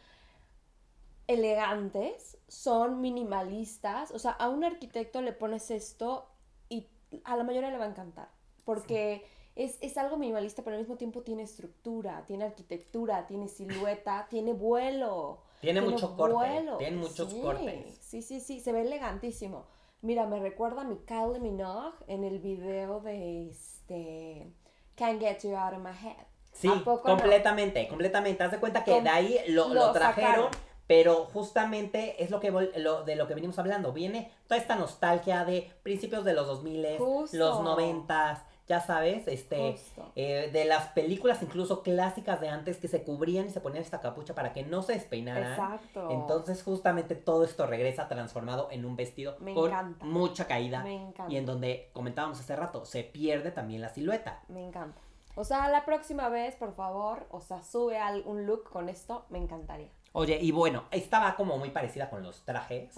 elegantes, 1.28 2.38
son 2.48 3.00
minimalistas. 3.00 4.10
O 4.10 4.18
sea, 4.18 4.32
a 4.32 4.48
un 4.48 4.64
arquitecto 4.64 5.22
le 5.22 5.32
pones 5.32 5.70
esto 5.70 6.26
y 6.68 6.88
a 7.24 7.36
la 7.36 7.44
mayoría 7.44 7.70
le 7.70 7.78
va 7.78 7.84
a 7.84 7.88
encantar. 7.88 8.28
Porque 8.64 9.24
es, 9.54 9.78
es 9.80 9.96
algo 9.96 10.16
minimalista, 10.16 10.62
pero 10.62 10.74
al 10.76 10.82
mismo 10.82 10.96
tiempo 10.96 11.22
tiene 11.22 11.42
estructura, 11.42 12.24
tiene 12.26 12.44
arquitectura, 12.44 13.26
tiene 13.26 13.48
silueta, 13.48 14.26
tiene 14.30 14.52
vuelo. 14.52 15.42
Tiene 15.60 15.80
mucho 15.80 16.16
corte, 16.16 16.34
vuelo. 16.34 16.76
tiene 16.76 16.96
muchos 16.96 17.30
Sí, 17.32 17.40
cortes. 17.40 17.98
Sí, 18.00 18.22
sí, 18.22 18.40
sí, 18.40 18.60
se 18.60 18.72
ve 18.72 18.82
elegantísimo. 18.82 19.66
Mira, 20.00 20.26
me 20.26 20.38
recuerda 20.38 20.82
a 20.82 20.84
mi 20.84 20.96
Kylie 20.98 21.40
Minogue 21.40 21.96
en 22.06 22.22
el 22.22 22.38
video 22.38 23.00
de 23.00 23.48
este 23.48 24.52
Can't 24.94 25.20
Get 25.20 25.40
You 25.42 25.56
Out 25.56 25.74
of 25.74 25.80
My 25.80 25.90
Head. 25.90 26.24
Sí, 26.52 26.68
¿A 26.68 26.84
poco 26.84 27.08
no? 27.08 27.16
completamente, 27.16 27.88
completamente. 27.88 28.44
Haz 28.44 28.52
de 28.52 28.60
cuenta 28.60 28.84
que 28.84 28.92
Com- 28.92 29.02
de 29.04 29.10
ahí 29.10 29.40
lo, 29.48 29.68
lo 29.68 29.74
lo 29.86 29.92
trajeron, 29.92 30.32
sacaron. 30.52 30.67
Pero 30.88 31.26
justamente 31.26 32.20
es 32.24 32.30
lo 32.30 32.40
que 32.40 32.50
lo, 32.50 33.04
de 33.04 33.14
lo 33.14 33.28
que 33.28 33.34
venimos 33.34 33.58
hablando. 33.60 33.92
Viene 33.92 34.32
toda 34.48 34.60
esta 34.60 34.74
nostalgia 34.74 35.44
de 35.44 35.70
principios 35.84 36.24
de 36.24 36.32
los 36.32 36.46
2000, 36.48 36.96
Justo. 36.98 37.36
los 37.36 37.62
90, 37.62 38.44
ya 38.66 38.80
sabes, 38.80 39.28
este, 39.28 39.76
eh, 40.16 40.50
de 40.52 40.64
las 40.64 40.88
películas 40.88 41.42
incluso 41.42 41.82
clásicas 41.82 42.40
de 42.40 42.48
antes 42.48 42.78
que 42.78 42.88
se 42.88 43.02
cubrían 43.02 43.46
y 43.46 43.50
se 43.50 43.60
ponían 43.60 43.82
esta 43.82 44.00
capucha 44.00 44.34
para 44.34 44.52
que 44.52 44.62
no 44.62 44.82
se 44.82 44.94
despeinaran. 44.94 45.52
Exacto. 45.52 46.10
Entonces 46.10 46.62
justamente 46.62 47.14
todo 47.14 47.44
esto 47.44 47.66
regresa 47.66 48.08
transformado 48.08 48.68
en 48.70 48.84
un 48.84 48.96
vestido 48.96 49.36
Me 49.40 49.54
con 49.54 49.70
encanta. 49.70 50.04
mucha 50.04 50.46
caída 50.46 50.82
Me 50.82 50.94
encanta. 50.96 51.32
y 51.32 51.36
en 51.36 51.46
donde 51.46 51.90
comentábamos 51.92 52.40
hace 52.40 52.56
rato, 52.56 52.84
se 52.86 53.04
pierde 53.04 53.50
también 53.50 53.82
la 53.82 53.90
silueta. 53.90 54.42
Me 54.48 54.64
encanta. 54.66 55.00
O 55.34 55.44
sea, 55.44 55.68
la 55.68 55.84
próxima 55.84 56.28
vez, 56.30 56.56
por 56.56 56.74
favor, 56.74 57.26
o 57.30 57.40
sea, 57.40 57.62
sube 57.62 57.96
algún 57.96 58.44
look 58.46 58.64
con 58.70 58.88
esto, 58.88 59.24
me 59.28 59.38
encantaría. 59.38 59.88
Oye, 60.12 60.38
y 60.40 60.50
bueno, 60.52 60.84
esta 60.90 61.20
va 61.20 61.36
como 61.36 61.58
muy 61.58 61.70
parecida 61.70 62.08
con 62.10 62.22
los 62.22 62.44
trajes 62.44 62.94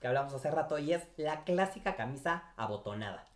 que 0.00 0.06
hablamos 0.06 0.32
hace 0.34 0.50
rato 0.50 0.78
y 0.78 0.92
es 0.92 1.06
la 1.16 1.44
clásica 1.44 1.94
camisa 1.96 2.52
abotonada. 2.56 3.26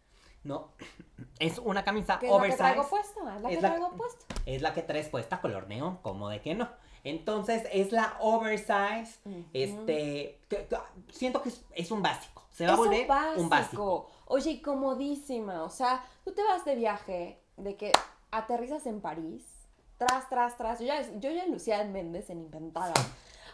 ¿No? 0.44 0.70
Es 1.40 1.58
una 1.58 1.84
camisa 1.84 2.18
¿Qué 2.18 2.26
es 2.26 2.32
la 2.32 2.38
que 2.38 2.38
oversize. 2.38 2.58
traigo 2.58 2.88
puesta? 2.88 3.20
Es 3.36 3.42
la 3.42 3.50
Es 3.50 3.56
que 3.56 3.62
la- 3.62 3.68
traigo 3.68 3.90
puesta. 3.96 4.34
Es 4.46 4.62
la 4.62 4.72
que 4.74 4.82
traes 4.82 5.08
puesta 5.08 5.40
color 5.40 5.68
neón, 5.68 5.96
como 5.98 6.28
de 6.28 6.40
que 6.40 6.54
no. 6.54 6.68
Entonces 7.04 7.64
es 7.72 7.92
la 7.92 8.16
oversize. 8.20 9.18
Ujú. 9.24 9.44
Este. 9.52 10.40
que- 10.48 10.66
que- 10.66 10.78
siento 11.12 11.42
que 11.42 11.50
es, 11.50 11.64
es 11.74 11.90
un 11.90 12.02
básico. 12.02 12.42
Se 12.50 12.66
va 12.66 12.72
a 12.72 12.76
volver 12.76 13.02
un 13.02 13.08
básico. 13.08 13.40
un 13.42 13.48
básico. 13.48 14.10
Oye, 14.26 14.50
y 14.52 14.62
comodísima. 14.62 15.62
O 15.64 15.70
sea, 15.70 16.04
tú 16.24 16.32
te 16.32 16.42
vas 16.42 16.64
de 16.64 16.74
viaje, 16.76 17.40
de 17.56 17.76
que 17.76 17.92
aterrizas 18.30 18.86
en 18.86 19.00
París, 19.00 19.57
tras, 19.98 20.28
tras, 20.28 20.56
tras. 20.56 20.80
Yo 20.80 20.86
ya, 20.86 21.02
yo 21.18 21.30
ya 21.30 21.46
Lucía 21.46 21.84
Méndez 21.84 22.30
en 22.30 22.40
Inventada. 22.40 22.94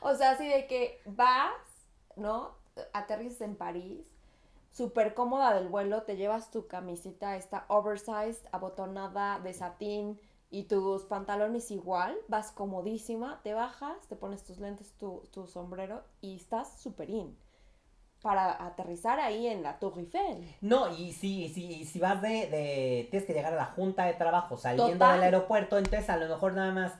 O 0.01 0.15
sea, 0.15 0.33
así 0.33 0.47
de 0.47 0.67
que 0.67 1.01
vas, 1.07 1.53
¿no? 2.17 2.53
Aterrizas 2.93 3.41
en 3.41 3.57
París, 3.57 4.07
súper 4.71 5.15
cómoda 5.15 5.55
del 5.55 5.69
vuelo, 5.69 6.03
te 6.03 6.17
llevas 6.17 6.51
tu 6.51 6.67
camisita, 6.67 7.37
esta 7.37 7.65
oversized, 7.69 8.47
abotonada 8.53 9.39
de 9.41 9.55
satín 9.55 10.21
y 10.51 10.65
tus 10.65 11.05
pantalones 11.05 11.71
igual, 11.71 12.17
vas 12.29 12.53
comodísima, 12.53 13.41
te 13.43 13.55
bajas, 13.55 14.07
te 14.09 14.17
pones 14.17 14.45
tus 14.45 14.59
lentes, 14.59 14.93
tu, 14.99 15.23
tu 15.33 15.47
sombrero 15.47 16.03
y 16.21 16.37
estás 16.37 16.81
súper 16.81 17.11
in 17.11 17.37
para 18.25 18.67
aterrizar 18.67 19.21
ahí 19.21 19.47
en 19.47 19.63
la 19.63 19.79
Tour 19.79 19.99
Eiffel. 19.99 20.57
No, 20.63 20.93
y 20.97 21.13
si, 21.13 21.49
si, 21.51 21.85
si 21.85 21.99
vas 22.01 22.21
de, 22.23 22.47
de- 22.49 23.07
Tienes 23.11 23.27
que 23.27 23.35
llegar 23.35 23.53
a 23.53 23.57
la 23.57 23.67
junta 23.67 24.07
de 24.07 24.15
trabajo 24.15 24.57
saliendo 24.57 24.95
Total. 24.95 25.17
del 25.17 25.25
aeropuerto, 25.25 25.77
entonces 25.79 26.09
a 26.09 26.17
lo 26.17 26.27
mejor 26.27 26.55
nada 26.55 26.73
más 26.73 26.93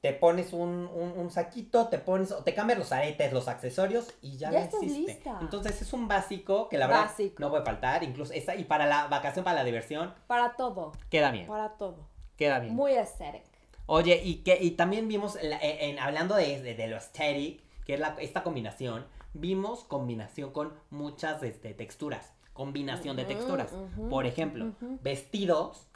te 0.00 0.12
pones 0.12 0.52
un, 0.52 0.88
un, 0.94 1.12
un 1.16 1.30
saquito, 1.30 1.88
te 1.88 1.98
pones, 1.98 2.30
o 2.32 2.42
te 2.44 2.54
cambias 2.54 2.78
los 2.78 2.92
aretes, 2.92 3.32
los 3.32 3.48
accesorios 3.48 4.12
y 4.22 4.36
ya, 4.36 4.50
Ya 4.52 4.58
lo 4.60 4.64
estás 4.64 4.82
hiciste. 4.84 5.14
lista. 5.14 5.38
Entonces 5.40 5.82
es 5.82 5.92
un 5.92 6.06
básico 6.08 6.68
que 6.68 6.78
la 6.78 6.86
verdad 6.86 7.02
Básico. 7.06 7.34
no 7.40 7.50
puede 7.50 7.64
faltar, 7.64 8.02
incluso 8.04 8.32
esa, 8.32 8.54
y 8.54 8.64
para 8.64 8.86
la 8.86 9.08
vacación, 9.08 9.44
para 9.44 9.56
la 9.58 9.64
diversión, 9.64 10.14
Para 10.28 10.54
todo, 10.56 10.92
queda 11.10 11.30
bien, 11.32 11.46
para 11.48 11.70
todo. 11.70 12.06
queda 12.36 12.60
bien. 12.60 12.74
Muy 12.74 12.92
aesthetic. 12.92 13.42
Oye, 13.86 14.20
y 14.24 14.36
que 14.44 14.58
y 14.60 14.72
también 14.72 15.08
vimos, 15.08 15.36
en, 15.36 15.52
en- 15.60 15.98
hablando 15.98 16.36
de, 16.36 16.62
de, 16.62 16.74
de 16.74 16.86
lo 16.86 16.94
aesthetic, 16.96 17.60
que 17.84 17.94
es 17.94 18.00
la, 18.00 18.14
esta 18.20 18.42
combinación, 18.44 19.04
vimos 19.34 19.84
combinación 19.84 20.50
con 20.52 20.72
muchas 20.90 21.42
este, 21.42 21.74
texturas, 21.74 22.32
combinación 22.52 23.16
de 23.16 23.24
texturas. 23.24 23.72
Por 24.10 24.26
ejemplo, 24.26 24.72
vestidos, 25.02 25.86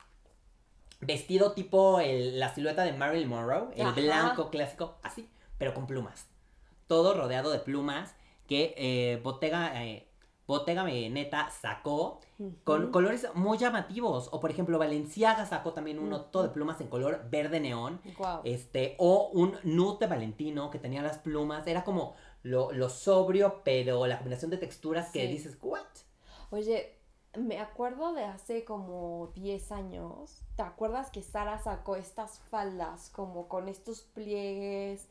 vestido 1.01 1.53
tipo 1.53 2.01
el- 2.01 2.39
la 2.41 2.55
silueta 2.55 2.83
de 2.85 2.93
Marilyn 2.93 3.29
Monroe, 3.29 3.69
el 3.77 3.87
Ajá. 3.87 4.01
blanco 4.01 4.51
clásico, 4.51 4.97
así, 5.03 5.29
pero 5.59 5.75
con 5.75 5.87
plumas. 5.87 6.27
Todo 6.87 7.15
rodeado 7.15 7.51
de 7.51 7.59
plumas 7.59 8.15
que 8.47 8.75
eh, 8.77 9.21
Bottega, 9.23 9.85
eh, 9.85 10.09
Bottega 10.47 10.85
Veneta 10.85 11.51
sacó 11.51 12.21
con 12.63 12.93
colores 12.93 13.27
muy 13.35 13.59
llamativos. 13.59 14.29
O 14.31 14.39
por 14.39 14.51
ejemplo, 14.53 14.79
Valenciaga 14.79 15.45
sacó 15.47 15.73
también 15.73 15.99
uno 15.99 16.21
todo 16.27 16.45
de 16.45 16.51
plumas 16.51 16.81
en 16.81 16.87
color 16.87 17.27
verde 17.29 17.59
neón. 17.59 18.01
Wow. 18.17 18.43
Este, 18.45 18.95
o 18.99 19.29
un 19.33 19.57
nude 19.65 19.99
de 20.01 20.07
Valentino 20.07 20.71
que 20.71 20.79
tenía 20.79 21.03
las 21.03 21.19
plumas. 21.19 21.67
Era 21.67 21.83
como 21.83 22.15
lo, 22.47 22.73
lo 22.73 22.89
sobrio, 22.89 23.63
pero 23.65 24.07
la 24.07 24.17
combinación 24.19 24.51
de 24.51 24.59
texturas 24.59 25.11
que 25.11 25.23
Sí. 25.23 25.29
dices, 25.29 25.59
¿what? 25.63 25.83
Oye, 26.51 26.99
me 27.37 27.59
acuerdo 27.61 28.13
de 28.15 28.25
hace 28.25 28.65
como 28.65 29.33
10 29.35 29.73
años. 29.73 30.43
¿Te 30.57 30.63
acuerdas 30.63 31.11
que 31.11 31.23
Sara 31.23 31.59
sacó 31.59 31.97
estas 31.97 32.39
faldas 32.51 33.11
como 33.11 33.49
con 33.49 33.69
estos 33.69 34.03
pliegues? 34.03 35.09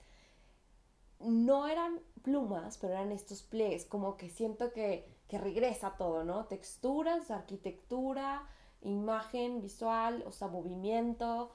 No 1.20 1.68
eran 1.68 2.00
plumas, 2.24 2.78
pero 2.78 2.94
eran 2.94 3.12
estos 3.12 3.42
pliegues. 3.44 3.86
Como 3.86 4.18
que 4.18 4.30
siento 4.30 4.72
que, 4.74 5.08
que 5.28 5.38
regresa 5.38 5.96
todo, 5.98 6.24
¿no? 6.24 6.46
Texturas, 6.46 7.32
arquitectura, 7.32 8.48
imagen 8.82 9.62
visual, 9.62 10.24
o 10.28 10.32
sea, 10.32 10.48
movimiento. 10.48 11.52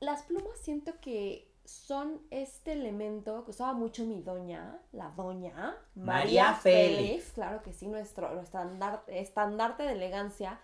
Las 0.00 0.22
plumas 0.22 0.58
siento 0.60 1.00
que 1.00 1.45
son 1.66 2.22
este 2.30 2.72
elemento 2.72 3.44
que 3.44 3.50
usaba 3.50 3.72
mucho 3.74 4.04
mi 4.04 4.22
doña, 4.22 4.80
la 4.92 5.10
doña 5.10 5.76
María 5.96 6.54
Félix. 6.54 7.32
claro 7.32 7.62
que 7.62 7.72
sí, 7.72 7.86
nuestro, 7.88 8.34
nuestro 8.34 8.60
andar- 8.60 9.02
estandarte 9.08 9.82
de 9.82 9.92
elegancia, 9.92 10.60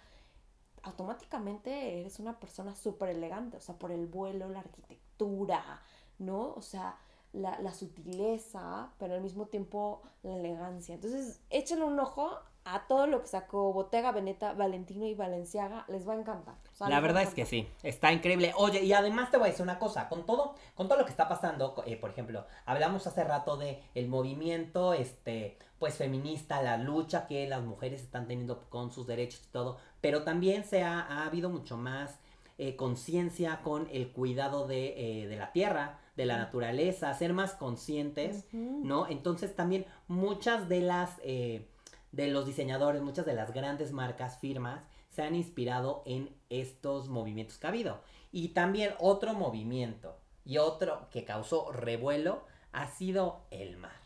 automáticamente 0.83 2.01
eres 2.01 2.19
una 2.19 2.39
persona 2.41 2.75
súper 2.75 3.11
elegante, 3.11 3.57
o 3.57 3.61
sea, 3.61 3.77
por 3.77 3.93
el 3.93 4.07
vuelo, 4.07 4.49
la 4.49 4.61
arquitectura, 4.61 5.81
¿no? 6.19 6.55
O 6.55 6.63
sea, 6.63 6.97
la, 7.33 7.59
la 7.61 7.73
sutileza, 7.73 8.91
pero 8.99 9.15
al 9.15 9.23
mismo 9.23 9.47
tiempo 9.47 10.03
la 10.23 10.37
elegancia. 10.37 10.95
Entonces, 10.95 11.41
échenle 11.51 11.85
un 11.85 11.99
ojo 12.01 12.31
a 12.65 12.87
todo 12.87 13.07
lo 13.07 13.21
que 13.23 13.29
sacó 13.29 13.73
Bottega 13.73 14.13
Veneta, 14.13 14.55
Valentino 14.55 15.07
y 15.07 15.15
Valenciaga, 15.15 15.85
les 15.89 16.07
va 16.09 16.15
a 16.15 16.17
encantar. 16.21 16.57
La 16.89 17.01
verdad 17.01 17.23
es 17.23 17.35
que 17.35 17.47
sí, 17.47 17.69
está 17.83 18.13
increíble. 18.13 18.53
Oye, 18.57 18.83
y 18.83 18.93
además 18.93 19.31
te 19.31 19.37
voy 19.37 19.49
a 19.49 19.51
decir 19.51 19.63
una 19.63 19.79
cosa, 19.79 20.09
con 20.09 20.27
todo, 20.27 20.55
con 20.75 20.89
todo 20.89 20.99
lo 20.99 21.05
que 21.05 21.11
está 21.11 21.29
pasando, 21.29 21.83
eh, 21.87 21.97
por 21.97 22.11
ejemplo, 22.11 22.47
hablamos 22.67 23.07
hace 23.07 23.25
rato 23.25 23.57
de 23.57 23.83
el 23.95 24.09
movimiento, 24.09 24.95
este, 24.95 25.59
pues 25.79 25.97
feminista, 25.97 26.63
la 26.63 26.77
lucha 26.77 27.27
que 27.27 27.47
las 27.49 27.63
mujeres 27.63 28.03
están 28.03 28.27
teniendo 28.27 28.61
con 28.71 28.93
sus 28.93 29.07
derechos 29.07 29.43
y 29.49 29.53
todo, 29.53 29.79
pero 30.01 30.23
también 30.23 30.65
se 30.65 30.83
ha, 30.83 31.01
ha 31.01 31.27
habido 31.27 31.51
mucho 31.51 31.77
más 31.77 32.19
eh, 32.59 32.77
conciencia 32.77 33.61
con 33.65 33.89
el 33.93 34.13
cuidado 34.13 34.69
de, 34.69 35.23
eh, 35.23 35.27
de 35.27 35.37
la 35.37 35.51
tierra, 35.53 35.99
de 36.17 36.27
la 36.27 36.37
naturaleza, 36.37 37.13
ser 37.15 37.33
más 37.33 37.55
conscientes. 37.55 38.47
¿no? 38.53 39.09
Entonces 39.09 39.57
también 39.57 39.87
muchas 40.07 40.69
de 40.69 40.81
las 40.83 41.19
eh, 41.25 41.67
de 42.13 42.29
los 42.29 42.47
diseñadores, 42.47 43.03
muchas 43.03 43.25
de 43.25 43.33
las 43.33 43.53
grandes 43.55 43.91
marcas, 43.93 44.39
firmas, 44.39 44.85
se 45.13 45.23
han 45.23 45.35
inspirado 45.35 46.03
en 46.07 46.35
estos 46.51 47.09
movimientos 47.09 47.59
que 47.59 47.67
ha 47.67 47.71
habido. 47.71 48.01
Y 48.33 48.49
también 48.49 48.95
otro 48.99 49.35
movimiento 49.35 50.19
y 50.45 50.59
otro 50.59 51.09
que 51.11 51.25
causó 51.25 51.71
revuelo 51.71 52.45
ha 52.73 52.89
sido 52.89 53.45
el 53.51 53.77
mar. 53.77 54.01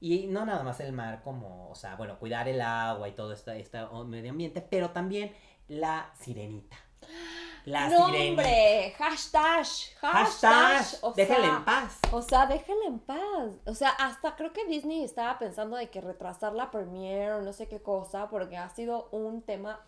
Y 0.00 0.26
no 0.26 0.44
nada 0.44 0.62
más 0.62 0.80
el 0.80 0.92
mar 0.92 1.22
como, 1.24 1.70
o 1.70 1.74
sea, 1.74 1.96
bueno, 1.96 2.18
cuidar 2.18 2.46
el 2.46 2.60
agua 2.60 3.08
y 3.08 3.12
todo 3.12 3.32
este, 3.32 3.58
este 3.58 3.78
medio 4.06 4.30
ambiente, 4.30 4.60
pero 4.60 4.90
también 4.90 5.34
la 5.68 6.12
sirenita. 6.20 6.76
La 7.64 7.88
¡No, 7.88 8.06
sirenita. 8.06 8.42
hombre! 8.42 8.94
Hashtag, 8.98 9.64
hashtag. 10.00 10.02
Hashtag, 10.02 10.98
o 11.00 11.12
déjenla 11.14 11.46
sea, 11.46 11.56
en 11.56 11.64
paz. 11.64 11.98
O 12.10 12.20
sea, 12.20 12.46
déjenla 12.46 12.86
en 12.86 12.98
paz. 12.98 13.52
O 13.64 13.74
sea, 13.74 13.88
hasta 13.88 14.36
creo 14.36 14.52
que 14.52 14.66
Disney 14.66 15.02
estaba 15.02 15.38
pensando 15.38 15.76
de 15.76 15.88
que 15.88 16.02
retrasar 16.02 16.52
la 16.52 16.70
premiere 16.70 17.32
o 17.32 17.40
no 17.40 17.54
sé 17.54 17.66
qué 17.66 17.80
cosa, 17.80 18.28
porque 18.28 18.58
ha 18.58 18.68
sido 18.68 19.08
un 19.12 19.40
tema 19.40 19.80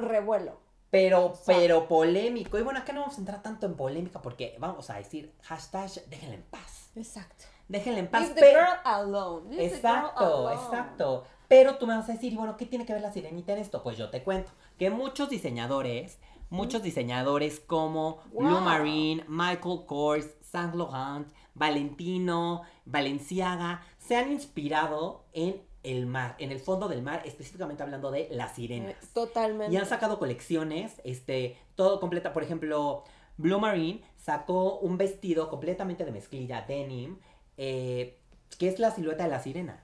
revuelo. 0.00 0.60
Pero, 0.90 1.34
sea- 1.34 1.56
pero 1.56 1.88
polémico. 1.88 2.56
Y 2.58 2.62
bueno, 2.62 2.78
acá 2.78 2.92
no 2.92 3.00
vamos 3.00 3.16
a 3.16 3.20
entrar 3.20 3.42
tanto 3.42 3.66
en 3.66 3.74
polémica 3.74 4.22
porque 4.22 4.56
vamos 4.60 4.90
a 4.90 4.94
decir 4.94 5.34
hashtag 5.42 5.90
déjenla 6.08 6.36
en 6.36 6.42
paz. 6.42 6.90
Exacto. 6.94 7.44
Déjenla 7.68 7.98
en 8.00 8.08
paz. 8.08 8.20
Leave 8.22 8.34
the 8.34 8.40
pero- 8.40 8.60
girl 8.60 8.78
alone. 8.84 9.56
Leave 9.56 9.70
the 9.70 9.76
girl 9.76 9.76
Exacto, 9.96 10.24
alone. 10.48 10.54
exacto. 10.54 11.24
Pero 11.48 11.76
tú 11.78 11.86
me 11.86 11.96
vas 11.96 12.08
a 12.08 12.12
decir, 12.12 12.32
y 12.32 12.36
bueno, 12.36 12.56
¿qué 12.56 12.66
tiene 12.66 12.86
que 12.86 12.92
ver 12.92 13.02
la 13.02 13.12
sirenita 13.12 13.52
en 13.52 13.58
esto? 13.58 13.82
Pues 13.82 13.96
yo 13.96 14.08
te 14.10 14.22
cuento 14.22 14.52
que 14.78 14.90
muchos 14.90 15.28
diseñadores, 15.30 16.18
muchos 16.48 16.82
diseñadores 16.82 17.58
como 17.60 18.18
Blue 18.32 18.50
Wow. 18.50 18.60
Marine, 18.60 19.24
Michael 19.28 19.80
Kors, 19.86 20.28
Saint 20.42 20.74
Laurent, 20.74 21.28
Valentino, 21.54 22.62
Valenciaga, 22.84 23.82
se 23.98 24.16
han 24.16 24.30
inspirado 24.30 25.24
en 25.32 25.60
el 25.84 26.06
mar, 26.06 26.34
en 26.38 26.50
el 26.50 26.58
fondo 26.60 26.88
del 26.88 27.02
mar, 27.02 27.22
específicamente 27.24 27.82
hablando 27.82 28.10
de 28.10 28.28
las 28.32 28.54
sirenas. 28.56 28.92
Eh, 28.92 28.96
Totalmente. 29.14 29.72
Y 29.72 29.76
han 29.76 29.86
sacado 29.86 30.18
colecciones, 30.18 31.00
este, 31.04 31.56
todo 31.76 32.00
completa, 32.00 32.32
por 32.32 32.42
ejemplo, 32.42 33.04
Blue 33.36 33.60
Marine 33.60 34.02
sacó 34.16 34.78
un 34.78 34.96
vestido 34.98 35.48
completamente 35.50 36.04
de 36.04 36.12
mezclilla 36.12 36.62
denim, 36.66 37.18
eh, 37.56 38.20
que 38.58 38.68
es 38.68 38.78
la 38.78 38.90
silueta 38.90 39.24
de 39.24 39.30
la 39.30 39.40
sirena. 39.40 39.80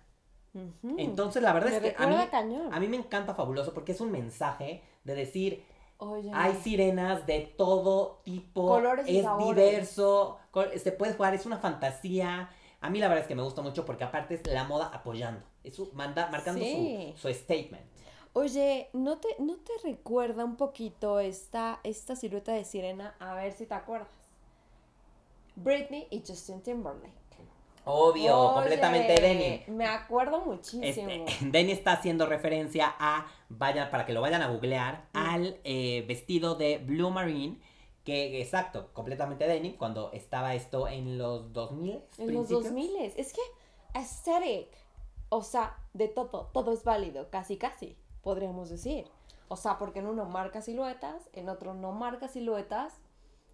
Entonces, 0.99 1.43
la 1.43 1.53
verdad 1.53 1.71
Me 1.71 1.77
es 1.77 1.83
que 1.95 2.03
a 2.03 2.07
mí, 2.09 2.17
cañón. 2.31 2.75
a 2.75 2.81
mí 2.81 2.89
me 2.89 2.97
encanta 2.97 3.35
fabuloso 3.35 3.73
porque 3.73 3.93
es 3.93 4.01
un 4.01 4.11
mensaje 4.11 4.83
de 5.05 5.15
decir, 5.15 5.63
Oye. 5.99 6.31
hay 6.35 6.55
sirenas 6.57 7.25
de 7.27 7.41
todo 7.57 8.21
tipo, 8.25 8.67
Colores 8.67 9.09
y 9.09 9.19
es 9.19 9.25
sabores. 9.25 9.57
diverso, 9.71 10.39
se 10.83 10.91
puede 10.93 11.13
jugar, 11.15 11.35
es 11.35 11.47
una 11.47 11.59
fantasía. 11.59 12.51
A 12.81 12.89
mí 12.91 12.99
la 12.99 13.09
verdad 13.09 13.23
es 13.23 13.29
que 13.29 13.35
me 13.35 13.43
gusta 13.43 13.61
mucho 13.63 13.85
porque 13.85 14.05
aparte 14.05 14.35
es 14.35 14.47
la 14.47 14.65
moda 14.65 14.91
apoyando, 14.93 15.43
es 15.65 15.75
su- 15.77 15.91
manda, 15.93 16.29
marcando 16.31 16.61
Sí. 16.65 17.13
su, 17.17 17.29
su 17.29 17.35
statement. 17.35 17.85
Oye, 18.33 18.89
¿no 18.93 19.19
te, 19.19 19.29
¿no 19.39 19.57
te 19.57 19.73
recuerda 19.83 20.45
un 20.45 20.57
poquito 20.57 21.19
esta, 21.21 21.81
esta 21.83 22.15
silueta 22.17 22.53
de 22.53 22.65
sirena? 22.65 23.15
A 23.19 23.35
ver 23.35 23.53
si 23.53 23.67
te 23.67 23.75
acuerdas. 23.75 24.09
Britney 25.57 26.07
y 26.11 26.21
Justin 26.27 26.63
Timberlake. 26.63 27.13
Obvio, 27.85 28.39
Oye, 28.39 28.55
completamente 28.55 29.21
denim. 29.21 29.77
Me 29.77 29.87
acuerdo 29.87 30.41
muchísimo. 30.43 30.85
Este, 31.11 31.25
Denny 31.47 31.73
está 31.73 31.93
haciendo 31.93 32.27
referencia 32.27 32.95
a, 32.99 33.27
vaya, 33.49 33.91
para 33.91 34.05
que 34.07 34.13
lo 34.13 34.21
vayan 34.21 34.43
a 34.43 34.49
googlear, 34.49 35.07
Mm. 35.13 35.19
al 35.19 35.57
eh, 35.65 36.05
vestido 36.07 36.55
de 36.55 36.79
Blue 36.79 37.11
Marine, 37.11 37.59
que 38.31 38.43
exacto, 38.43 38.91
completamente 38.93 39.47
denim, 39.47 39.77
cuando 39.77 40.11
estaba 40.13 40.55
esto 40.55 40.89
en 40.89 41.17
los 41.19 41.53
2000. 41.53 41.91
En 41.93 42.01
los 42.35 42.47
principios. 42.49 42.65
2000 42.65 42.97
es 43.17 43.33
que 43.33 43.41
aesthetic, 43.95 44.69
o 45.29 45.43
sea, 45.43 45.77
de 45.95 46.09
todo, 46.09 46.51
todo 46.53 46.73
es 46.73 46.85
válido, 46.85 47.31
casi 47.31 47.57
casi, 47.57 47.97
podríamos 48.23 48.71
decir. 48.71 49.07
O 49.49 49.57
sea, 49.57 49.79
porque 49.79 49.99
en 49.99 50.07
uno 50.07 50.25
marca 50.27 50.63
siluetas, 50.63 51.29
en 51.33 51.49
otro 51.49 51.75
no 51.75 51.93
marca 51.93 52.29
siluetas, 52.29 52.95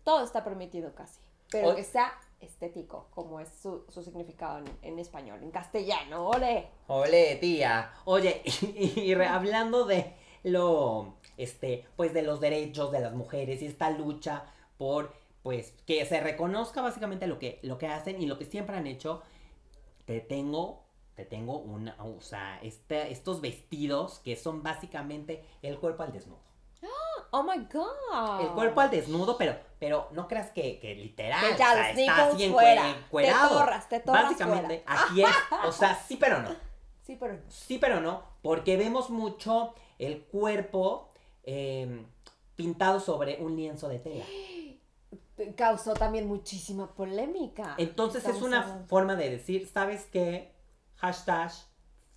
todo 0.05 0.23
está 0.25 0.45
permitido 0.45 0.95
casi. 0.95 1.21
Pero 1.51 1.75
que 1.77 1.85
sea 1.85 2.13
estético, 2.41 3.07
como 3.15 3.41
es 3.41 3.49
su, 3.63 3.85
su 3.89 4.03
significado 4.03 4.59
en, 4.59 4.65
en 4.83 4.99
español, 4.99 5.43
en 5.43 5.51
castellano, 5.51 6.29
ole. 6.29 6.69
Ole, 6.89 7.37
tía. 7.37 7.93
Oye, 8.05 8.43
y, 8.77 9.01
y 9.01 9.15
re- 9.15 9.27
hablando 9.29 9.85
de 9.87 10.15
lo, 10.43 11.15
este, 11.37 11.87
pues 11.97 12.13
de 12.15 12.23
los 12.23 12.41
derechos 12.41 12.93
de 12.93 13.01
las 13.01 13.15
mujeres 13.15 13.63
y 13.63 13.67
esta 13.67 13.91
lucha 13.91 14.45
por, 14.79 15.15
pues, 15.43 15.73
que 15.87 16.05
se 16.07 16.21
reconozca 16.21 16.83
básicamente 16.83 17.27
lo 17.27 17.39
que, 17.39 17.61
lo 17.63 17.79
que 17.79 17.89
hacen 17.89 18.21
y 18.21 18.27
lo 18.27 18.39
que 18.39 18.45
siempre 18.45 18.77
han 18.77 18.87
hecho, 18.87 19.23
te 20.05 20.21
tengo, 20.21 20.85
te 21.15 21.25
tengo 21.25 21.59
una, 21.59 21.97
o 21.99 22.21
sea, 22.21 22.59
este, 22.63 23.11
estos 23.11 23.41
vestidos 23.41 24.21
que 24.21 24.37
son 24.37 24.63
básicamente 24.63 25.45
el 25.63 25.79
cuerpo 25.79 26.03
al 26.03 26.13
desnudo. 26.13 26.47
Oh 27.31 27.43
my 27.43 27.67
god. 27.73 28.41
El 28.41 28.49
cuerpo 28.53 28.81
al 28.81 28.91
desnudo, 28.91 29.37
pero, 29.37 29.57
pero 29.79 30.09
no 30.13 30.29
creas 30.29 30.51
que, 30.51 30.79
que 30.79 30.95
literal, 30.95 31.41
Que 31.41 31.55
o 31.55 31.57
ya 31.57 31.73
sea, 31.73 31.89
los 31.93 31.99
está 31.99 32.27
así 32.29 32.49
fuera, 32.49 32.91
encuerado. 32.91 33.49
te 33.49 33.55
torras, 33.55 33.89
te 33.89 34.01
torras 34.01 34.23
Básicamente, 34.25 34.85
aquí 34.87 35.23
es, 35.23 35.29
o 35.65 35.73
sea, 35.73 35.95
sí 36.07 36.17
pero 36.17 36.41
no. 36.43 36.55
Sí, 37.03 37.17
pero 37.21 37.35
no. 37.35 37.41
Sí, 37.49 37.79
pero 37.79 38.01
no, 38.01 38.25
porque 38.43 38.77
vemos 38.77 39.11
mucho 39.11 39.75
el 40.01 40.25
cuerpo 40.25 41.13
eh, 41.47 42.05
pintado 42.55 43.01
sobre 43.01 43.39
un 43.41 43.57
lienzo 43.57 43.89
de 43.89 43.99
tela. 43.99 44.25
Causó 45.57 45.95
también 45.95 46.27
muchísima 46.27 46.95
polémica. 46.95 47.75
Entonces 47.79 48.27
es 48.27 48.43
una 48.43 48.63
hablando- 48.63 48.87
forma 48.87 49.17
de 49.17 49.31
decir, 49.31 49.67
¿sabes 49.67 50.07
qué? 50.11 50.53
Hashtag 50.97 51.53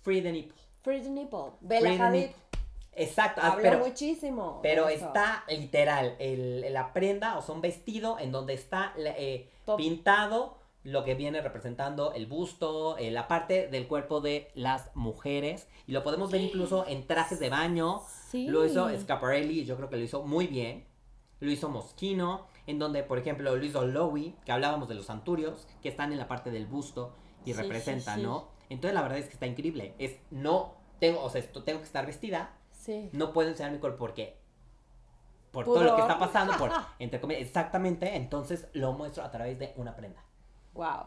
free 0.02 0.22
the 0.22 0.32
nipple. 0.32 0.60
Free 0.82 1.00
the 1.02 1.10
nipple. 1.10 1.52
Bella 1.60 1.80
Free 1.80 1.96
the 1.96 2.02
Hadid 2.02 2.20
nipple. 2.20 2.36
Exacto, 2.92 3.40
ah, 3.44 3.52
habló 3.52 3.62
pero, 3.62 3.78
muchísimo. 3.78 4.58
pero 4.62 4.88
está 4.88 5.44
literal, 5.48 6.16
el, 6.18 6.72
la 6.72 6.92
prenda, 6.92 7.38
o 7.38 7.42
sea, 7.42 7.54
un 7.54 7.60
vestido 7.60 8.18
en 8.18 8.32
donde 8.32 8.52
está 8.54 8.92
eh, 8.98 9.48
pintado 9.76 10.58
lo 10.82 11.04
que 11.04 11.14
viene 11.14 11.40
representando 11.40 12.12
el 12.14 12.26
busto, 12.26 12.98
eh, 12.98 13.10
la 13.10 13.28
parte 13.28 13.68
del 13.68 13.86
cuerpo 13.86 14.20
de 14.20 14.50
las 14.54 14.94
mujeres. 14.96 15.68
Y 15.86 15.92
lo 15.92 16.02
podemos 16.02 16.30
ver 16.30 16.40
incluso 16.40 16.86
en 16.86 17.06
trajes 17.06 17.38
de 17.38 17.48
baño. 17.50 18.02
Sí. 18.30 18.46
Lo 18.46 18.64
hizo 18.64 18.88
Scaparelli 18.96 19.64
yo 19.64 19.76
creo 19.76 19.88
que 19.88 19.96
lo 19.96 20.02
hizo 20.04 20.22
muy 20.22 20.46
bien. 20.46 20.86
Lo 21.40 21.50
hizo 21.50 21.68
Moschino, 21.68 22.46
en 22.66 22.78
donde, 22.78 23.02
por 23.02 23.18
ejemplo, 23.18 23.56
lo 23.56 23.64
hizo 23.64 23.84
Lowy, 23.86 24.36
que 24.44 24.52
hablábamos 24.52 24.88
de 24.88 24.94
los 24.94 25.10
anturios, 25.10 25.66
que 25.82 25.88
están 25.88 26.12
en 26.12 26.18
la 26.18 26.28
parte 26.28 26.50
del 26.50 26.66
busto 26.66 27.14
y 27.44 27.52
Sí, 27.54 27.60
representan, 27.60 28.18
sí. 28.20 28.22
¿no? 28.22 28.48
Entonces 28.68 28.94
la 28.94 29.02
verdad 29.02 29.18
es 29.18 29.26
que 29.26 29.32
está 29.32 29.46
increíble. 29.46 29.94
Es 29.98 30.18
no 30.30 30.74
tengo, 31.00 31.22
o 31.22 31.30
sea, 31.30 31.40
esto, 31.40 31.64
tengo 31.64 31.80
que 31.80 31.86
estar 31.86 32.06
vestida, 32.06 32.56
Sí. 32.70 33.10
no 33.12 33.32
puedo 33.32 33.48
enseñar 33.48 33.72
mi 33.72 33.78
cuerpo 33.78 33.98
porque 33.98 34.38
por 35.50 35.64
todo 35.64 35.82
lo 35.82 35.96
que 35.96 36.02
está 36.02 36.18
pasando, 36.18 36.52
por 36.56 36.70
entre 37.00 37.20
comillas, 37.20 37.42
exactamente, 37.42 38.14
entonces 38.14 38.68
lo 38.72 38.92
muestro 38.92 39.24
a 39.24 39.30
través 39.30 39.58
de 39.58 39.72
una 39.76 39.96
prenda. 39.96 40.22
Wow. 40.74 41.06